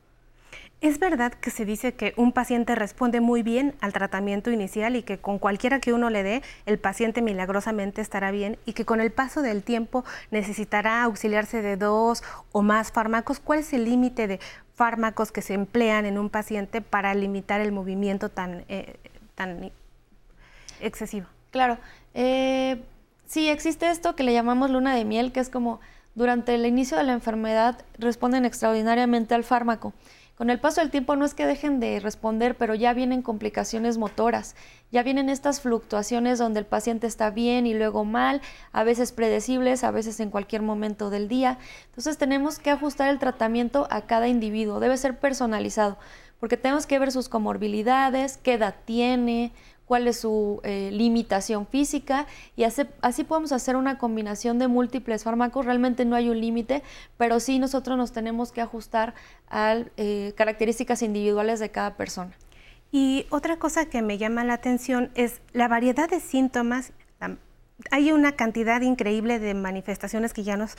¿Es 0.81 0.99
verdad 0.99 1.33
que 1.33 1.49
se 1.49 1.65
dice 1.65 1.95
que 1.95 2.13
un 2.17 2.31
paciente 2.31 2.75
responde 2.75 3.21
muy 3.21 3.43
bien 3.43 3.73
al 3.79 3.93
tratamiento 3.93 4.51
inicial 4.51 4.95
y 4.95 5.03
que 5.03 5.17
con 5.17 5.39
cualquiera 5.39 5.79
que 5.79 5.93
uno 5.93 6.09
le 6.09 6.21
dé, 6.21 6.41
el 6.65 6.77
paciente 6.77 7.21
milagrosamente 7.21 8.01
estará 8.01 8.29
bien 8.29 8.57
y 8.65 8.73
que 8.73 8.85
con 8.85 8.99
el 8.99 9.11
paso 9.11 9.41
del 9.41 9.63
tiempo 9.63 10.03
necesitará 10.31 11.01
auxiliarse 11.03 11.61
de 11.61 11.77
dos 11.77 12.23
o 12.51 12.61
más 12.61 12.91
fármacos? 12.91 13.39
¿Cuál 13.39 13.59
es 13.59 13.73
el 13.73 13.85
límite 13.85 14.27
de 14.27 14.39
fármacos 14.75 15.31
que 15.31 15.41
se 15.41 15.53
emplean 15.53 16.05
en 16.05 16.19
un 16.19 16.29
paciente 16.29 16.81
para 16.81 17.15
limitar 17.15 17.61
el 17.61 17.71
movimiento 17.71 18.29
tan, 18.29 18.65
eh, 18.67 18.97
tan 19.33 19.71
excesivo? 20.81 21.27
Claro. 21.51 21.77
Eh, 22.13 22.83
Sí, 23.25 23.49
existe 23.49 23.89
esto 23.89 24.15
que 24.15 24.23
le 24.23 24.33
llamamos 24.33 24.69
luna 24.69 24.95
de 24.95 25.03
miel, 25.03 25.31
que 25.31 25.39
es 25.39 25.49
como 25.49 25.79
durante 26.13 26.55
el 26.55 26.65
inicio 26.65 26.97
de 26.97 27.03
la 27.03 27.13
enfermedad 27.13 27.83
responden 27.97 28.45
extraordinariamente 28.45 29.33
al 29.33 29.43
fármaco. 29.43 29.93
Con 30.35 30.49
el 30.49 30.59
paso 30.59 30.81
del 30.81 30.91
tiempo 30.91 31.15
no 31.15 31.23
es 31.23 31.33
que 31.33 31.45
dejen 31.45 31.79
de 31.79 31.99
responder, 32.01 32.55
pero 32.55 32.75
ya 32.75 32.93
vienen 32.93 33.21
complicaciones 33.21 33.97
motoras, 33.97 34.55
ya 34.91 35.01
vienen 35.01 35.29
estas 35.29 35.61
fluctuaciones 35.61 36.39
donde 36.39 36.59
el 36.59 36.65
paciente 36.65 37.07
está 37.07 37.29
bien 37.29 37.65
y 37.65 37.73
luego 37.73 38.03
mal, 38.03 38.41
a 38.73 38.83
veces 38.83 39.13
predecibles, 39.13 39.85
a 39.85 39.91
veces 39.91 40.19
en 40.19 40.29
cualquier 40.29 40.61
momento 40.61 41.09
del 41.09 41.29
día. 41.29 41.57
Entonces 41.85 42.17
tenemos 42.17 42.59
que 42.59 42.69
ajustar 42.69 43.09
el 43.09 43.19
tratamiento 43.19 43.87
a 43.89 44.01
cada 44.01 44.27
individuo, 44.27 44.81
debe 44.81 44.97
ser 44.97 45.17
personalizado, 45.17 45.97
porque 46.41 46.57
tenemos 46.57 46.85
que 46.85 46.99
ver 46.99 47.13
sus 47.13 47.29
comorbilidades, 47.29 48.37
qué 48.37 48.53
edad 48.53 48.75
tiene, 48.83 49.53
cuál 49.85 50.07
es 50.07 50.19
su 50.19 50.59
eh, 50.63 50.89
limitación 50.91 51.67
física 51.67 52.27
y 52.55 52.63
así, 52.63 53.23
podemos 53.23 53.51
hacer 53.51 53.75
una 53.75 53.97
combinación 53.97 54.59
de 54.59 54.67
múltiples 54.67 55.23
fármacos. 55.23 55.65
Realmente 55.65 56.05
no 56.05 56.15
hay 56.15 56.29
un 56.29 56.39
límite, 56.39 56.83
pero 57.17 57.39
sí 57.39 57.59
nosotros 57.59 57.97
nos 57.97 58.11
tenemos 58.11 58.51
que 58.51 58.61
ajustar 58.61 59.13
a 59.49 59.77
eh, 59.97 60.33
características 60.35 61.01
individuales 61.01 61.59
de 61.59 61.69
cada 61.69 61.95
persona. 61.95 62.35
Y 62.91 63.25
otra 63.29 63.57
cosa 63.57 63.87
que 63.87 64.01
me 64.01 64.17
llama 64.17 64.43
la 64.43 64.53
atención 64.53 65.11
es 65.15 65.41
la 65.53 65.67
variedad 65.67 66.09
de 66.09 66.19
síntomas. 66.19 66.93
Hay 67.91 68.13
una 68.13 68.37
cantidad 68.37 68.79
increíble 68.81 69.37
de 69.37 69.53
manifestaciones 69.53 70.31
que 70.31 70.43
ya 70.43 70.55
nos, 70.55 70.77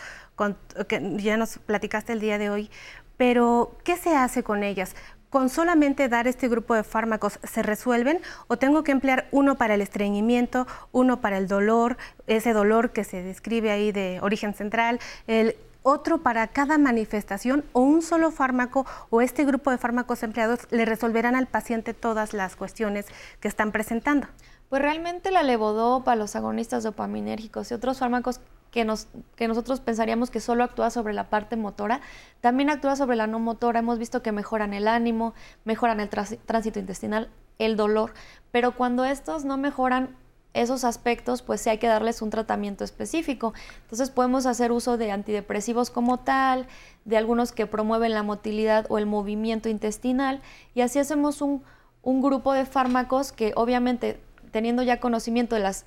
que 0.88 1.16
ya 1.18 1.36
nos 1.36 1.58
platicaste 1.58 2.14
el 2.14 2.20
día 2.20 2.38
de 2.38 2.48
hoy, 2.48 2.70
pero 3.18 3.76
¿qué 3.84 3.96
se 3.96 4.16
hace 4.16 4.42
con 4.42 4.62
ellas? 4.62 4.96
¿Con 5.30 5.48
solamente 5.48 6.08
dar 6.08 6.28
este 6.28 6.48
grupo 6.48 6.74
de 6.74 6.84
fármacos 6.84 7.38
se 7.42 7.62
resuelven 7.62 8.20
o 8.46 8.56
tengo 8.56 8.84
que 8.84 8.92
emplear 8.92 9.26
uno 9.32 9.56
para 9.56 9.74
el 9.74 9.80
estreñimiento, 9.80 10.66
uno 10.92 11.20
para 11.20 11.36
el 11.36 11.48
dolor, 11.48 11.96
ese 12.26 12.52
dolor 12.52 12.90
que 12.90 13.04
se 13.04 13.22
describe 13.22 13.70
ahí 13.70 13.90
de 13.90 14.18
origen 14.22 14.54
central, 14.54 15.00
el 15.26 15.56
otro 15.82 16.18
para 16.18 16.48
cada 16.48 16.78
manifestación 16.78 17.64
o 17.72 17.80
un 17.80 18.02
solo 18.02 18.32
fármaco 18.32 18.86
o 19.08 19.20
este 19.20 19.44
grupo 19.44 19.70
de 19.70 19.78
fármacos 19.78 20.22
empleados 20.24 20.60
le 20.70 20.84
resolverán 20.84 21.36
al 21.36 21.46
paciente 21.46 21.94
todas 21.94 22.32
las 22.32 22.56
cuestiones 22.56 23.06
que 23.40 23.46
están 23.46 23.70
presentando? 23.70 24.26
Pues 24.68 24.82
realmente 24.82 25.30
la 25.30 25.44
levodopa, 25.44 26.16
los 26.16 26.34
agonistas 26.34 26.82
dopaminérgicos 26.82 27.70
y 27.70 27.74
otros 27.74 28.00
fármacos 28.00 28.40
que, 28.76 28.84
nos, 28.84 29.08
que 29.36 29.48
nosotros 29.48 29.80
pensaríamos 29.80 30.28
que 30.28 30.38
solo 30.38 30.62
actúa 30.62 30.90
sobre 30.90 31.14
la 31.14 31.30
parte 31.30 31.56
motora, 31.56 32.02
también 32.42 32.68
actúa 32.68 32.94
sobre 32.94 33.16
la 33.16 33.26
no 33.26 33.38
motora. 33.38 33.78
Hemos 33.78 33.98
visto 33.98 34.22
que 34.22 34.32
mejoran 34.32 34.74
el 34.74 34.86
ánimo, 34.86 35.32
mejoran 35.64 35.98
el 35.98 36.10
tránsito 36.10 36.78
intestinal, 36.78 37.30
el 37.58 37.78
dolor, 37.78 38.12
pero 38.52 38.76
cuando 38.76 39.06
estos 39.06 39.46
no 39.46 39.56
mejoran 39.56 40.14
esos 40.52 40.84
aspectos, 40.84 41.40
pues 41.40 41.62
sí 41.62 41.70
hay 41.70 41.78
que 41.78 41.86
darles 41.86 42.20
un 42.20 42.28
tratamiento 42.28 42.84
específico. 42.84 43.54
Entonces 43.80 44.10
podemos 44.10 44.44
hacer 44.44 44.72
uso 44.72 44.98
de 44.98 45.10
antidepresivos 45.10 45.88
como 45.88 46.18
tal, 46.18 46.66
de 47.06 47.16
algunos 47.16 47.52
que 47.52 47.66
promueven 47.66 48.12
la 48.12 48.22
motilidad 48.22 48.84
o 48.90 48.98
el 48.98 49.06
movimiento 49.06 49.70
intestinal, 49.70 50.42
y 50.74 50.82
así 50.82 50.98
hacemos 50.98 51.40
un, 51.40 51.62
un 52.02 52.20
grupo 52.20 52.52
de 52.52 52.66
fármacos 52.66 53.32
que 53.32 53.54
obviamente 53.56 54.20
teniendo 54.50 54.82
ya 54.82 55.00
conocimiento 55.00 55.54
de 55.54 55.62
las 55.62 55.86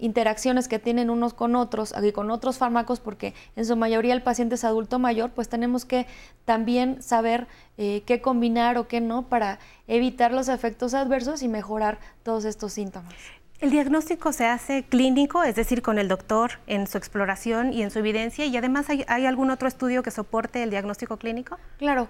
interacciones 0.00 0.66
que 0.66 0.78
tienen 0.78 1.10
unos 1.10 1.34
con 1.34 1.54
otros 1.54 1.94
y 2.02 2.12
con 2.12 2.30
otros 2.30 2.58
fármacos, 2.58 3.00
porque 3.00 3.34
en 3.56 3.64
su 3.64 3.76
mayoría 3.76 4.14
el 4.14 4.22
paciente 4.22 4.56
es 4.56 4.64
adulto 4.64 4.98
mayor, 4.98 5.30
pues 5.30 5.48
tenemos 5.48 5.84
que 5.84 6.06
también 6.44 7.02
saber 7.02 7.46
eh, 7.78 8.02
qué 8.06 8.20
combinar 8.20 8.78
o 8.78 8.88
qué 8.88 9.00
no 9.00 9.28
para 9.28 9.58
evitar 9.86 10.32
los 10.32 10.48
efectos 10.48 10.94
adversos 10.94 11.42
y 11.42 11.48
mejorar 11.48 11.98
todos 12.22 12.44
estos 12.44 12.72
síntomas. 12.72 13.14
El 13.60 13.70
diagnóstico 13.70 14.32
se 14.32 14.46
hace 14.46 14.84
clínico, 14.84 15.42
es 15.42 15.54
decir, 15.54 15.82
con 15.82 15.98
el 15.98 16.08
doctor 16.08 16.52
en 16.66 16.86
su 16.86 16.96
exploración 16.96 17.74
y 17.74 17.82
en 17.82 17.90
su 17.90 17.98
evidencia, 17.98 18.46
y 18.46 18.56
además 18.56 18.86
hay, 18.88 19.26
algún 19.26 19.50
otro 19.50 19.68
estudio 19.68 20.02
que 20.02 20.10
soporte 20.10 20.62
el 20.62 20.70
diagnóstico 20.70 21.18
clínico? 21.18 21.58
Claro, 21.76 22.08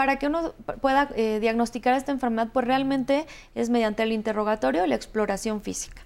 para 0.00 0.18
que 0.18 0.28
uno 0.28 0.54
pueda 0.80 1.10
eh, 1.14 1.40
diagnosticar 1.42 1.92
esta 1.92 2.10
enfermedad, 2.10 2.48
pues 2.54 2.66
realmente 2.66 3.26
es 3.54 3.68
mediante 3.68 4.02
el 4.02 4.12
interrogatorio 4.12 4.86
y 4.86 4.88
la 4.88 4.94
exploración 4.94 5.60
física. 5.60 6.00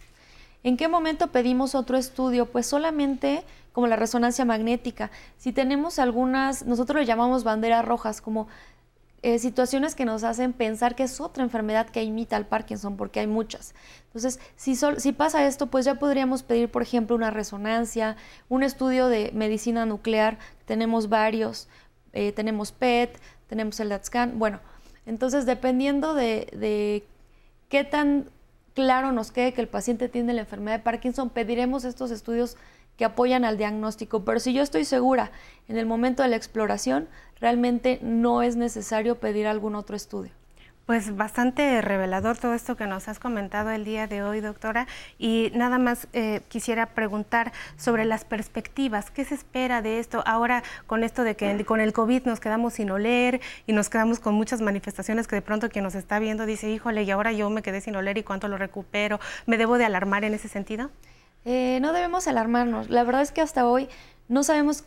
¿En 0.64 0.78
qué 0.78 0.88
momento 0.88 1.28
pedimos 1.28 1.74
otro 1.74 1.98
estudio? 1.98 2.46
Pues 2.46 2.66
solamente 2.66 3.44
como 3.72 3.86
la 3.86 3.96
resonancia 3.96 4.44
magnética. 4.44 5.10
Si 5.36 5.52
tenemos 5.52 5.98
algunas, 5.98 6.64
nosotros 6.64 7.00
le 7.00 7.06
llamamos 7.06 7.44
banderas 7.44 7.84
rojas, 7.84 8.20
como 8.20 8.48
eh, 9.22 9.38
situaciones 9.38 9.94
que 9.94 10.04
nos 10.04 10.22
hacen 10.24 10.52
pensar 10.52 10.94
que 10.94 11.02
es 11.02 11.20
otra 11.20 11.42
enfermedad 11.42 11.88
que 11.88 12.02
imita 12.02 12.36
al 12.36 12.46
Parkinson, 12.46 12.96
porque 12.96 13.20
hay 13.20 13.26
muchas. 13.26 13.74
Entonces, 14.06 14.40
si, 14.56 15.12
pasa 15.12 15.46
esto, 15.46 15.66
pues 15.66 15.84
ya 15.84 15.96
podríamos 15.96 16.42
pedir, 16.42 16.70
por 16.70 16.82
ejemplo, 16.82 17.14
una 17.16 17.30
resonancia, 17.30 18.16
un 18.48 18.62
estudio 18.62 19.08
de 19.08 19.32
medicina 19.34 19.84
nuclear, 19.86 20.38
tenemos 20.64 21.08
varios, 21.08 21.68
eh, 22.12 22.32
tenemos 22.32 22.72
PET, 22.72 23.18
tenemos 23.48 23.80
el 23.80 23.90
DAT 23.90 24.04
scan, 24.04 24.38
bueno, 24.38 24.60
entonces 25.04 25.46
dependiendo 25.46 26.14
de, 26.14 26.48
de 26.52 27.06
qué 27.68 27.84
tan 27.84 28.30
claro 28.74 29.12
nos 29.12 29.30
quede 29.30 29.54
que 29.54 29.60
el 29.60 29.68
paciente 29.68 30.08
tiene 30.08 30.34
la 30.34 30.42
enfermedad 30.42 30.78
de 30.78 30.82
Parkinson, 30.82 31.30
pediremos 31.30 31.84
estos 31.84 32.10
estudios 32.10 32.56
que 32.96 33.04
apoyan 33.04 33.44
al 33.44 33.56
diagnóstico. 33.56 34.24
Pero 34.24 34.40
si 34.40 34.52
yo 34.52 34.62
estoy 34.62 34.84
segura 34.84 35.32
en 35.68 35.78
el 35.78 35.86
momento 35.86 36.22
de 36.22 36.28
la 36.28 36.36
exploración, 36.36 37.08
realmente 37.40 37.98
no 38.02 38.42
es 38.42 38.56
necesario 38.56 39.18
pedir 39.18 39.46
algún 39.46 39.74
otro 39.74 39.96
estudio. 39.96 40.32
Pues 40.86 41.16
bastante 41.16 41.80
revelador 41.80 42.36
todo 42.36 42.52
esto 42.52 42.76
que 42.76 42.86
nos 42.86 43.08
has 43.08 43.18
comentado 43.18 43.70
el 43.70 43.86
día 43.86 44.06
de 44.06 44.22
hoy, 44.22 44.40
doctora. 44.40 44.86
Y 45.18 45.50
nada 45.54 45.78
más 45.78 46.08
eh, 46.12 46.42
quisiera 46.48 46.84
preguntar 46.84 47.52
sobre 47.78 48.04
las 48.04 48.26
perspectivas. 48.26 49.10
¿Qué 49.10 49.24
se 49.24 49.34
espera 49.34 49.80
de 49.80 49.98
esto 49.98 50.22
ahora 50.26 50.62
con 50.86 51.02
esto 51.02 51.22
de 51.22 51.36
que 51.36 51.64
con 51.64 51.80
el 51.80 51.94
COVID 51.94 52.24
nos 52.24 52.38
quedamos 52.38 52.74
sin 52.74 52.90
oler 52.90 53.40
y 53.66 53.72
nos 53.72 53.88
quedamos 53.88 54.20
con 54.20 54.34
muchas 54.34 54.60
manifestaciones 54.60 55.26
que 55.26 55.36
de 55.36 55.42
pronto 55.42 55.70
quien 55.70 55.84
nos 55.84 55.94
está 55.94 56.18
viendo 56.18 56.44
dice, 56.44 56.68
híjole, 56.70 57.04
y 57.04 57.10
ahora 57.10 57.32
yo 57.32 57.48
me 57.48 57.62
quedé 57.62 57.80
sin 57.80 57.96
oler 57.96 58.18
y 58.18 58.22
cuánto 58.22 58.48
lo 58.48 58.58
recupero? 58.58 59.20
¿Me 59.46 59.56
debo 59.56 59.78
de 59.78 59.86
alarmar 59.86 60.24
en 60.24 60.34
ese 60.34 60.48
sentido? 60.48 60.90
Eh, 61.46 61.78
no 61.80 61.94
debemos 61.94 62.28
alarmarnos. 62.28 62.90
La 62.90 63.04
verdad 63.04 63.22
es 63.22 63.32
que 63.32 63.40
hasta 63.40 63.66
hoy 63.66 63.88
no 64.28 64.42
sabemos 64.42 64.84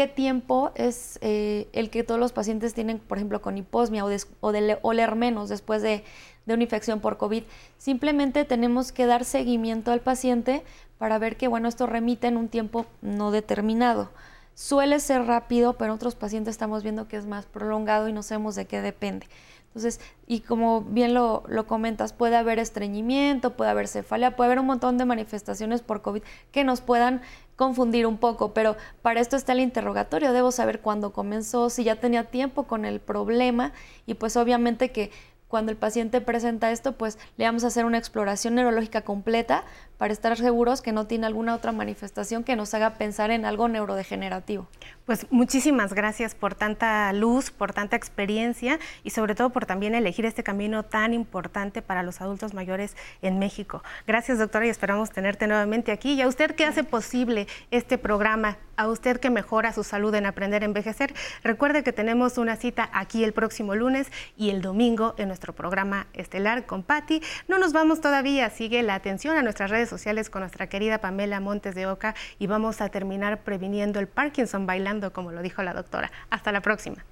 qué 0.00 0.08
tiempo 0.08 0.72
es 0.76 1.18
eh, 1.20 1.68
el 1.74 1.90
que 1.90 2.04
todos 2.04 2.18
los 2.18 2.32
pacientes 2.32 2.72
tienen, 2.72 3.00
por 3.00 3.18
ejemplo, 3.18 3.42
con 3.42 3.58
hiposmia 3.58 4.02
o, 4.02 4.52
de 4.52 4.78
oler 4.80 5.14
menos 5.14 5.50
después 5.50 5.82
de, 5.82 6.04
de 6.46 6.54
una 6.54 6.62
infección 6.62 7.00
por 7.00 7.18
COVID. 7.18 7.42
Simplemente 7.76 8.46
tenemos 8.46 8.92
que 8.92 9.04
dar 9.04 9.26
seguimiento 9.26 9.92
al 9.92 10.00
paciente 10.00 10.64
para 10.96 11.18
ver 11.18 11.36
que, 11.36 11.48
bueno, 11.48 11.68
esto 11.68 11.84
remite 11.84 12.28
en 12.28 12.38
un 12.38 12.48
tiempo 12.48 12.86
no 13.02 13.30
determinado. 13.30 14.08
Suele 14.54 15.00
ser 15.00 15.26
rápido, 15.26 15.74
pero 15.74 15.92
en 15.92 15.96
otros 15.96 16.14
pacientes 16.14 16.52
estamos 16.52 16.82
viendo 16.82 17.06
que 17.06 17.18
es 17.18 17.26
más 17.26 17.44
prolongado 17.44 18.08
y 18.08 18.14
no 18.14 18.22
sabemos 18.22 18.54
de 18.54 18.64
qué 18.64 18.80
depende. 18.80 19.26
Entonces, 19.70 20.00
y 20.26 20.40
como 20.40 20.80
bien 20.80 21.14
lo, 21.14 21.44
lo, 21.46 21.68
comentas, 21.68 22.12
puede 22.12 22.36
haber 22.36 22.58
estreñimiento, 22.58 23.56
puede 23.56 23.70
haber 23.70 23.86
cefalia, 23.86 24.34
puede 24.34 24.48
haber 24.48 24.58
un 24.58 24.66
montón 24.66 24.98
de 24.98 25.04
manifestaciones 25.04 25.80
por 25.80 26.02
COVID 26.02 26.22
que 26.50 26.64
nos 26.64 26.80
puedan 26.80 27.22
confundir 27.54 28.06
un 28.06 28.18
poco, 28.18 28.52
pero 28.52 28.76
para 29.00 29.20
esto 29.20 29.36
está 29.36 29.52
el 29.52 29.60
interrogatorio, 29.60 30.32
debo 30.32 30.50
saber 30.50 30.80
cuándo 30.80 31.12
comenzó, 31.12 31.70
si 31.70 31.84
ya 31.84 31.96
tenía 31.96 32.24
tiempo 32.24 32.64
con 32.64 32.84
el 32.84 33.00
problema 33.00 33.72
y 34.06 34.14
pues 34.14 34.36
obviamente 34.36 34.90
que 34.90 35.12
cuando 35.46 35.70
el 35.70 35.76
paciente 35.76 36.20
presenta 36.20 36.70
esto, 36.70 36.96
pues 36.96 37.18
le 37.36 37.44
vamos 37.44 37.64
a 37.64 37.66
hacer 37.66 37.84
una 37.84 37.98
exploración 37.98 38.54
neurológica 38.54 39.02
completa 39.02 39.64
para 40.00 40.14
estar 40.14 40.34
seguros 40.38 40.80
que 40.80 40.92
no 40.92 41.06
tiene 41.06 41.26
alguna 41.26 41.54
otra 41.54 41.72
manifestación 41.72 42.42
que 42.42 42.56
nos 42.56 42.72
haga 42.72 42.94
pensar 42.94 43.30
en 43.30 43.44
algo 43.44 43.68
neurodegenerativo. 43.68 44.66
Pues 45.04 45.26
muchísimas 45.30 45.92
gracias 45.92 46.34
por 46.34 46.54
tanta 46.54 47.12
luz, 47.12 47.50
por 47.50 47.74
tanta 47.74 47.96
experiencia 47.96 48.78
y 49.04 49.10
sobre 49.10 49.34
todo 49.34 49.50
por 49.50 49.66
también 49.66 49.94
elegir 49.94 50.24
este 50.24 50.42
camino 50.42 50.84
tan 50.84 51.12
importante 51.12 51.82
para 51.82 52.02
los 52.02 52.22
adultos 52.22 52.54
mayores 52.54 52.96
en 53.20 53.38
México. 53.38 53.82
Gracias 54.06 54.38
doctora 54.38 54.66
y 54.66 54.70
esperamos 54.70 55.10
tenerte 55.10 55.46
nuevamente 55.46 55.92
aquí. 55.92 56.14
Y 56.14 56.22
a 56.22 56.28
usted 56.28 56.52
que 56.52 56.64
hace 56.64 56.82
posible 56.82 57.46
este 57.70 57.98
programa, 57.98 58.56
a 58.76 58.88
usted 58.88 59.20
que 59.20 59.28
mejora 59.28 59.74
su 59.74 59.84
salud 59.84 60.14
en 60.14 60.24
aprender 60.24 60.62
a 60.62 60.64
envejecer, 60.64 61.12
recuerde 61.42 61.82
que 61.82 61.92
tenemos 61.92 62.38
una 62.38 62.56
cita 62.56 62.88
aquí 62.94 63.22
el 63.22 63.34
próximo 63.34 63.74
lunes 63.74 64.10
y 64.38 64.48
el 64.48 64.62
domingo 64.62 65.14
en 65.18 65.28
nuestro 65.28 65.52
programa 65.52 66.06
estelar 66.14 66.64
con 66.64 66.84
Patti. 66.84 67.20
No 67.48 67.58
nos 67.58 67.74
vamos 67.74 68.00
todavía, 68.00 68.48
sigue 68.48 68.82
la 68.82 68.94
atención 68.94 69.36
a 69.36 69.42
nuestras 69.42 69.70
redes 69.70 69.89
sociales 69.90 70.30
con 70.30 70.40
nuestra 70.40 70.68
querida 70.68 71.00
Pamela 71.00 71.40
Montes 71.40 71.74
de 71.74 71.86
Oca 71.86 72.14
y 72.38 72.46
vamos 72.46 72.80
a 72.80 72.88
terminar 72.88 73.42
previniendo 73.42 74.00
el 74.00 74.08
Parkinson 74.08 74.66
bailando, 74.66 75.12
como 75.12 75.32
lo 75.32 75.42
dijo 75.42 75.62
la 75.62 75.74
doctora. 75.74 76.10
Hasta 76.30 76.52
la 76.52 76.62
próxima. 76.62 77.04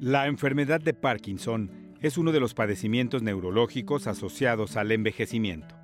La 0.00 0.26
enfermedad 0.26 0.80
de 0.80 0.94
Parkinson 0.94 1.70
es 2.00 2.16
uno 2.16 2.32
de 2.32 2.40
los 2.40 2.54
padecimientos 2.54 3.22
neurológicos 3.22 4.06
asociados 4.06 4.76
al 4.76 4.92
envejecimiento. 4.92 5.74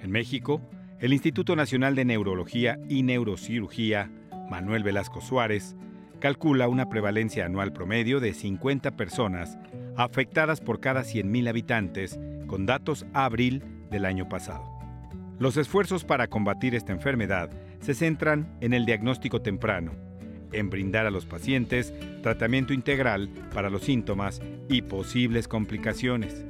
En 0.00 0.10
México, 0.10 0.60
el 1.00 1.12
Instituto 1.12 1.56
Nacional 1.56 1.94
de 1.94 2.04
Neurología 2.04 2.78
y 2.88 3.02
Neurocirugía, 3.02 4.10
Manuel 4.50 4.82
Velasco 4.82 5.20
Suárez, 5.20 5.76
calcula 6.20 6.68
una 6.68 6.88
prevalencia 6.88 7.46
anual 7.46 7.72
promedio 7.72 8.20
de 8.20 8.34
50 8.34 8.92
personas 8.92 9.58
afectadas 9.96 10.60
por 10.60 10.80
cada 10.80 11.02
100.000 11.02 11.48
habitantes, 11.48 12.18
con 12.46 12.66
datos 12.66 13.06
abril 13.12 13.62
del 13.90 14.04
año 14.04 14.28
pasado. 14.28 14.64
Los 15.38 15.56
esfuerzos 15.56 16.04
para 16.04 16.28
combatir 16.28 16.74
esta 16.74 16.92
enfermedad 16.92 17.50
se 17.80 17.94
centran 17.94 18.56
en 18.60 18.74
el 18.74 18.86
diagnóstico 18.86 19.42
temprano, 19.42 19.92
en 20.52 20.70
brindar 20.70 21.06
a 21.06 21.10
los 21.10 21.26
pacientes 21.26 21.92
tratamiento 22.22 22.72
integral 22.72 23.28
para 23.52 23.70
los 23.70 23.82
síntomas 23.82 24.40
y 24.68 24.82
posibles 24.82 25.48
complicaciones, 25.48 26.44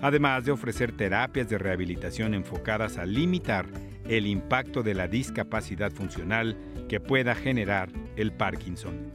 además 0.00 0.44
de 0.44 0.52
ofrecer 0.52 0.92
terapias 0.92 1.48
de 1.48 1.58
rehabilitación 1.58 2.34
enfocadas 2.34 2.98
a 2.98 3.06
limitar 3.06 3.66
el 4.08 4.26
impacto 4.26 4.82
de 4.82 4.94
la 4.94 5.08
discapacidad 5.08 5.90
funcional 5.90 6.56
que 6.88 7.00
pueda 7.00 7.34
generar 7.34 7.88
el 8.16 8.32
Parkinson. 8.32 9.10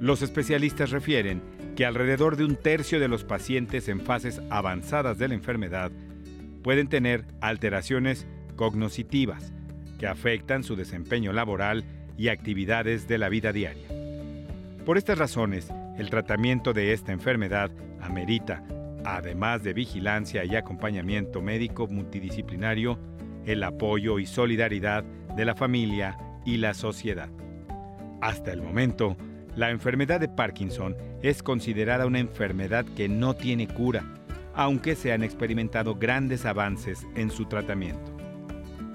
Los 0.00 0.22
especialistas 0.22 0.90
refieren 0.90 1.42
que 1.76 1.86
alrededor 1.86 2.36
de 2.36 2.44
un 2.44 2.56
tercio 2.56 3.00
de 3.00 3.08
los 3.08 3.24
pacientes 3.24 3.88
en 3.88 4.00
fases 4.00 4.40
avanzadas 4.50 5.18
de 5.18 5.28
la 5.28 5.34
enfermedad 5.34 5.90
pueden 6.62 6.88
tener 6.88 7.24
alteraciones 7.40 8.26
cognoscitivas 8.56 9.52
que 9.98 10.06
afectan 10.06 10.62
su 10.62 10.76
desempeño 10.76 11.32
laboral 11.32 11.84
y 12.16 12.28
actividades 12.28 13.08
de 13.08 13.18
la 13.18 13.28
vida 13.28 13.52
diaria. 13.52 13.88
Por 14.84 14.98
estas 14.98 15.18
razones, 15.18 15.68
el 15.98 16.10
tratamiento 16.10 16.72
de 16.72 16.92
esta 16.92 17.12
enfermedad 17.12 17.70
amerita, 18.00 18.62
además 19.04 19.62
de 19.62 19.72
vigilancia 19.72 20.44
y 20.44 20.56
acompañamiento 20.56 21.42
médico 21.42 21.86
multidisciplinario, 21.86 22.98
el 23.46 23.62
apoyo 23.62 24.18
y 24.18 24.26
solidaridad 24.26 25.04
de 25.36 25.44
la 25.44 25.54
familia 25.54 26.18
y 26.44 26.56
la 26.56 26.74
sociedad. 26.74 27.30
Hasta 28.20 28.52
el 28.52 28.62
momento, 28.62 29.16
la 29.60 29.68
enfermedad 29.68 30.20
de 30.20 30.28
Parkinson 30.30 30.96
es 31.20 31.42
considerada 31.42 32.06
una 32.06 32.18
enfermedad 32.18 32.86
que 32.96 33.10
no 33.10 33.36
tiene 33.36 33.68
cura, 33.68 34.10
aunque 34.54 34.96
se 34.96 35.12
han 35.12 35.22
experimentado 35.22 35.96
grandes 35.96 36.46
avances 36.46 37.06
en 37.14 37.30
su 37.30 37.44
tratamiento. 37.44 38.16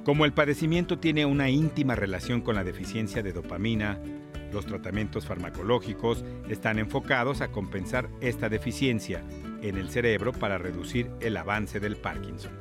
Como 0.04 0.26
el 0.26 0.34
padecimiento 0.34 0.98
tiene 0.98 1.24
una 1.28 1.52
íntima 1.52 1.94
relación 1.94 2.42
con 2.42 2.56
la 2.56 2.64
deficiencia 2.64 3.22
de 3.22 3.32
dopamina, 3.32 4.00
los 4.52 4.66
tratamientos 4.66 5.28
farmacológicos 5.28 6.26
están 6.50 6.80
enfocados 6.80 7.42
a 7.42 7.50
compensar 7.50 8.10
esta 8.20 8.50
deficiencia 8.50 9.22
en 9.62 9.78
el 9.78 9.90
cerebro 9.90 10.32
para 10.32 10.58
reducir 10.58 11.12
el 11.20 11.38
avance 11.38 11.80
del 11.80 11.96
Parkinson. 11.96 12.54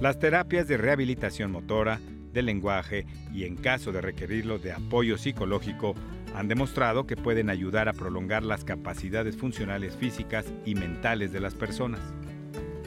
Las 0.00 0.18
terapias 0.18 0.66
de 0.66 0.78
rehabilitación 0.78 1.52
motora, 1.52 2.00
del 2.32 2.46
lenguaje 2.46 3.06
y 3.34 3.44
en 3.44 3.56
caso 3.56 3.92
de 3.92 4.00
requerirlo 4.00 4.58
de 4.58 4.72
apoyo 4.72 5.18
psicológico 5.18 5.94
han 6.34 6.48
demostrado 6.48 7.06
que 7.06 7.16
pueden 7.16 7.50
ayudar 7.50 7.88
a 7.88 7.92
prolongar 7.92 8.42
las 8.42 8.64
capacidades 8.64 9.36
funcionales 9.36 9.96
físicas 9.96 10.46
y 10.64 10.74
mentales 10.74 11.32
de 11.32 11.40
las 11.40 11.54
personas. 11.54 12.00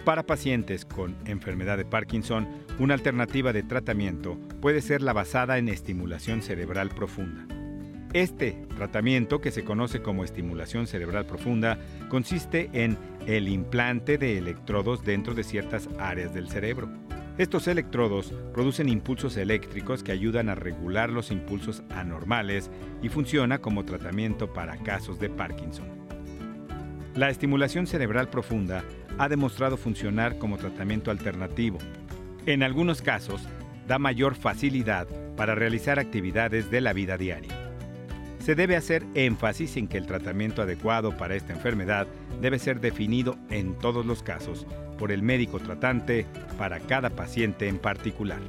Para 0.06 0.25
pacientes 0.25 0.84
con 0.84 1.15
enfermedad 1.25 1.77
de 1.77 1.86
Parkinson, 1.86 2.47
una 2.80 2.95
alternativa 2.95 3.54
de 3.54 3.62
tratamiento 3.62 4.38
puede 4.60 4.82
ser 4.82 5.01
la 5.01 5.13
basada 5.13 5.60
en 5.60 5.69
estimulación 5.69 6.41
cerebral 6.41 6.89
profunda. 6.89 7.45
Este 8.13 8.58
tratamiento, 8.75 9.39
que 9.39 9.51
se 9.51 9.63
conoce 9.63 10.01
como 10.01 10.25
estimulación 10.25 10.86
cerebral 10.88 11.25
profunda, 11.25 11.80
consiste 12.10 12.69
en 12.73 12.97
el 13.25 13.47
implante 13.47 14.17
de 14.17 14.38
electrodos 14.38 15.04
dentro 15.04 15.34
de 15.34 15.43
ciertas 15.43 15.88
áreas 15.97 16.34
del 16.34 16.49
cerebro. 16.49 16.89
Estos 17.38 17.67
electrodos 17.67 18.34
producen 18.54 18.89
impulsos 18.89 19.38
eléctricos 19.38 20.04
que 20.04 20.12
ayudan 20.12 20.50
a 20.50 20.56
regular 20.56 21.10
los 21.10 21.32
impulsos 21.32 21.82
anormales 21.89 22.70
y 23.02 23.10
funciona 23.10 23.60
como 23.60 23.86
tratamiento 23.86 24.52
para 24.52 24.78
casos 24.78 25.17
de 25.20 25.30
Parkinson. 25.30 25.86
La 27.15 27.30
estimulación 27.30 27.88
cerebral 27.88 28.30
profunda 28.30 28.84
ha 29.17 29.30
demostrado 29.30 29.78
funcionar 29.78 30.38
como 30.38 30.58
tratamiento 30.58 31.10
alternativo. 31.10 31.78
En 32.46 32.63
algunos 32.63 33.02
casos, 33.02 33.41
da 33.88 33.98
mayor 33.98 34.36
facilidad 34.36 35.08
para 35.36 35.56
realizar 35.56 36.00
actividades 36.00 36.70
de 36.70 36.82
la 36.82 36.94
vida 36.94 37.17
diaria. 37.17 37.61
Se 38.41 38.56
debe 38.56 38.75
hacer 38.75 39.04
énfasis 39.13 39.77
en 39.77 39.88
que 39.88 39.97
el 39.97 40.08
tratamiento 40.08 40.63
adecuado 40.63 41.15
para 41.15 41.36
esta 41.36 41.54
enfermedad 41.54 42.08
debe 42.41 42.58
ser 42.58 42.80
definido 42.80 43.38
en 43.51 43.77
todos 43.77 44.04
los 44.04 44.23
casos 44.23 44.65
por 44.97 45.12
el 45.12 45.21
médico 45.21 45.60
tratante 45.60 46.25
para 46.58 46.80
cada 46.80 47.12
paciente 47.12 47.67
en 47.67 47.77
particular. 47.77 48.39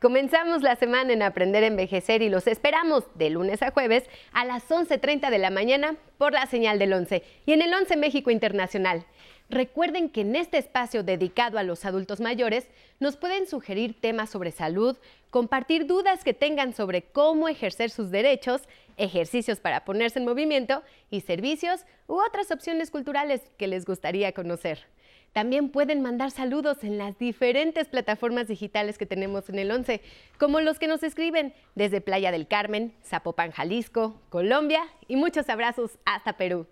Comenzamos 0.00 0.62
la 0.62 0.76
semana 0.76 1.12
en 1.12 1.22
Aprender 1.22 1.64
a 1.64 1.66
Envejecer 1.66 2.22
y 2.22 2.30
los 2.30 2.46
esperamos 2.46 3.04
de 3.16 3.28
lunes 3.28 3.62
a 3.62 3.70
jueves 3.70 4.04
a 4.32 4.44
las 4.44 4.68
11.30 4.68 5.28
de 5.30 5.38
la 5.38 5.50
mañana 5.50 5.96
por 6.16 6.32
la 6.32 6.46
señal 6.46 6.78
del 6.78 6.92
11 6.92 7.22
y 7.44 7.52
en 7.52 7.60
el 7.60 7.72
11 7.72 7.96
México 7.96 8.30
Internacional. 8.30 9.04
Recuerden 9.48 10.08
que 10.08 10.22
en 10.22 10.34
este 10.34 10.58
espacio 10.58 11.04
dedicado 11.04 11.58
a 11.58 11.62
los 11.62 11.84
adultos 11.84 12.20
mayores 12.20 12.66
nos 12.98 13.16
pueden 13.16 13.46
sugerir 13.46 14.00
temas 14.00 14.30
sobre 14.30 14.50
salud, 14.50 14.96
compartir 15.30 15.86
dudas 15.86 16.24
que 16.24 16.34
tengan 16.34 16.74
sobre 16.74 17.02
cómo 17.02 17.48
ejercer 17.48 17.90
sus 17.90 18.10
derechos, 18.10 18.62
ejercicios 18.96 19.60
para 19.60 19.84
ponerse 19.84 20.18
en 20.18 20.24
movimiento 20.24 20.82
y 21.10 21.20
servicios 21.20 21.82
u 22.08 22.14
otras 22.14 22.50
opciones 22.50 22.90
culturales 22.90 23.40
que 23.56 23.68
les 23.68 23.84
gustaría 23.84 24.32
conocer. 24.32 24.84
También 25.32 25.68
pueden 25.68 26.00
mandar 26.00 26.30
saludos 26.30 26.82
en 26.82 26.96
las 26.96 27.18
diferentes 27.18 27.88
plataformas 27.88 28.48
digitales 28.48 28.96
que 28.96 29.04
tenemos 29.04 29.50
en 29.50 29.58
el 29.58 29.70
11, 29.70 30.00
como 30.38 30.60
los 30.60 30.78
que 30.78 30.86
nos 30.88 31.02
escriben 31.02 31.52
desde 31.74 32.00
Playa 32.00 32.32
del 32.32 32.48
Carmen, 32.48 32.94
Zapopan, 33.04 33.50
Jalisco, 33.50 34.18
Colombia 34.30 34.82
y 35.06 35.16
muchos 35.16 35.50
abrazos 35.50 35.98
hasta 36.06 36.38
Perú. 36.38 36.66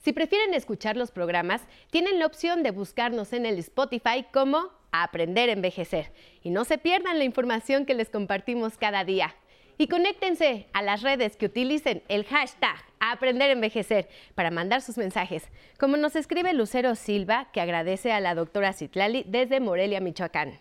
Si 0.00 0.12
prefieren 0.14 0.54
escuchar 0.54 0.96
los 0.96 1.10
programas, 1.10 1.60
tienen 1.90 2.18
la 2.18 2.26
opción 2.26 2.62
de 2.62 2.70
buscarnos 2.70 3.34
en 3.34 3.44
el 3.44 3.58
Spotify 3.58 4.24
como 4.32 4.70
Aprender 4.92 5.50
a 5.50 5.52
Envejecer 5.52 6.10
y 6.42 6.50
no 6.50 6.64
se 6.64 6.78
pierdan 6.78 7.18
la 7.18 7.24
información 7.24 7.84
que 7.84 7.94
les 7.94 8.08
compartimos 8.08 8.76
cada 8.78 9.04
día. 9.04 9.34
y 9.78 9.88
conéctense 9.88 10.66
a 10.74 10.82
las 10.82 11.00
redes 11.00 11.38
que 11.38 11.46
utilicen 11.46 12.02
el 12.08 12.26
hashtag 12.26 12.76
Aprender 12.98 13.48
a 13.48 13.54
Envejecer 13.54 14.10
para 14.34 14.50
mandar 14.50 14.82
sus 14.82 14.98
mensajes. 14.98 15.44
Como 15.78 15.96
nos 15.96 16.16
escribe 16.16 16.52
Lucero 16.52 16.94
Silva, 16.96 17.48
que 17.50 17.62
agradece 17.62 18.12
a 18.12 18.20
la 18.20 18.34
doctora 18.34 18.74
Citlali 18.74 19.24
desde 19.26 19.58
Morelia, 19.58 20.00
Michoacán. 20.00 20.58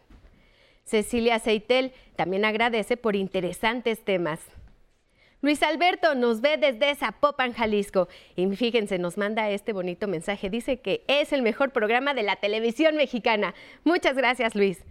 Cecilia 0.85 1.37
Seitel 1.39 1.91
también 2.15 2.45
agradece 2.45 2.95
por 2.95 3.17
interesantes 3.17 4.05
temas. 4.05 4.39
Luis 5.41 5.63
Alberto 5.63 6.15
nos 6.15 6.41
ve 6.41 6.57
desde 6.57 6.95
Zapopan, 6.95 7.53
Jalisco. 7.53 8.09
Y 8.35 8.45
fíjense, 8.57 8.99
nos 8.99 9.17
manda 9.17 9.49
este 9.49 9.71
bonito 9.71 10.05
mensaje. 10.07 10.49
Dice 10.49 10.81
que 10.81 11.03
es 11.07 11.31
el 11.31 11.43
mejor 11.43 11.71
programa 11.71 12.13
de 12.13 12.23
la 12.23 12.35
televisión 12.35 12.97
mexicana. 12.97 13.55
Muchas 13.85 14.17
gracias, 14.17 14.53
Luis. 14.53 14.83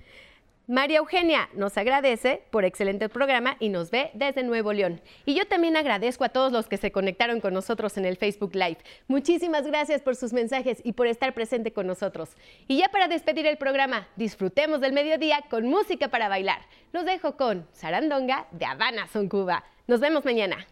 María 0.67 0.99
Eugenia 0.99 1.49
nos 1.55 1.77
agradece 1.79 2.43
por 2.51 2.65
excelente 2.65 3.09
programa 3.09 3.57
y 3.59 3.69
nos 3.69 3.91
ve 3.91 4.11
desde 4.13 4.43
Nuevo 4.43 4.73
León. 4.73 5.01
Y 5.25 5.35
yo 5.35 5.47
también 5.47 5.77
agradezco 5.77 6.25
a 6.25 6.29
todos 6.29 6.53
los 6.53 6.67
que 6.67 6.77
se 6.77 6.93
conectaron 6.93 7.41
con 7.41 7.55
nosotros 7.55 7.97
en 7.97 8.05
el 8.05 8.17
Facebook 8.17 8.55
Live. 8.55 8.79
Muchísimas 9.07 9.67
gracias 9.67 10.03
por 10.03 10.15
sus 10.15 10.35
mensajes 10.35 10.81
y 10.85 10.93
por 10.93 11.07
estar 11.07 11.33
presente 11.33 11.73
con 11.73 11.87
nosotros. 11.87 12.37
Y 12.69 12.79
ya 12.79 12.89
para 12.89 13.09
despedir 13.09 13.47
el 13.47 13.57
programa, 13.57 14.09
disfrutemos 14.17 14.83
del 14.83 14.93
mediodía 14.93 15.43
con 15.49 15.67
música 15.67 16.09
para 16.09 16.29
bailar. 16.29 16.61
Los 16.93 17.07
dejo 17.07 17.37
con 17.37 17.67
Sarandonga 17.73 18.47
de 18.51 18.67
Habana, 18.67 19.09
Son 19.09 19.29
Cuba. 19.31 19.65
Nos 19.89 20.01
vemos 20.01 20.23
mañana. 20.27 20.67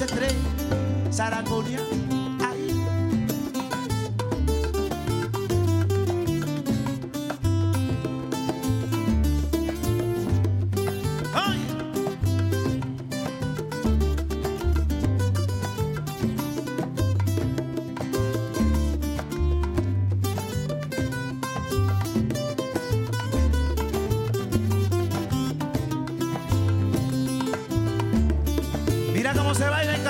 Ahora 0.00 1.42
te 1.42 1.87
cómo 29.48 29.58
se 29.58 29.70
baila 29.70 29.94
en 29.94 30.07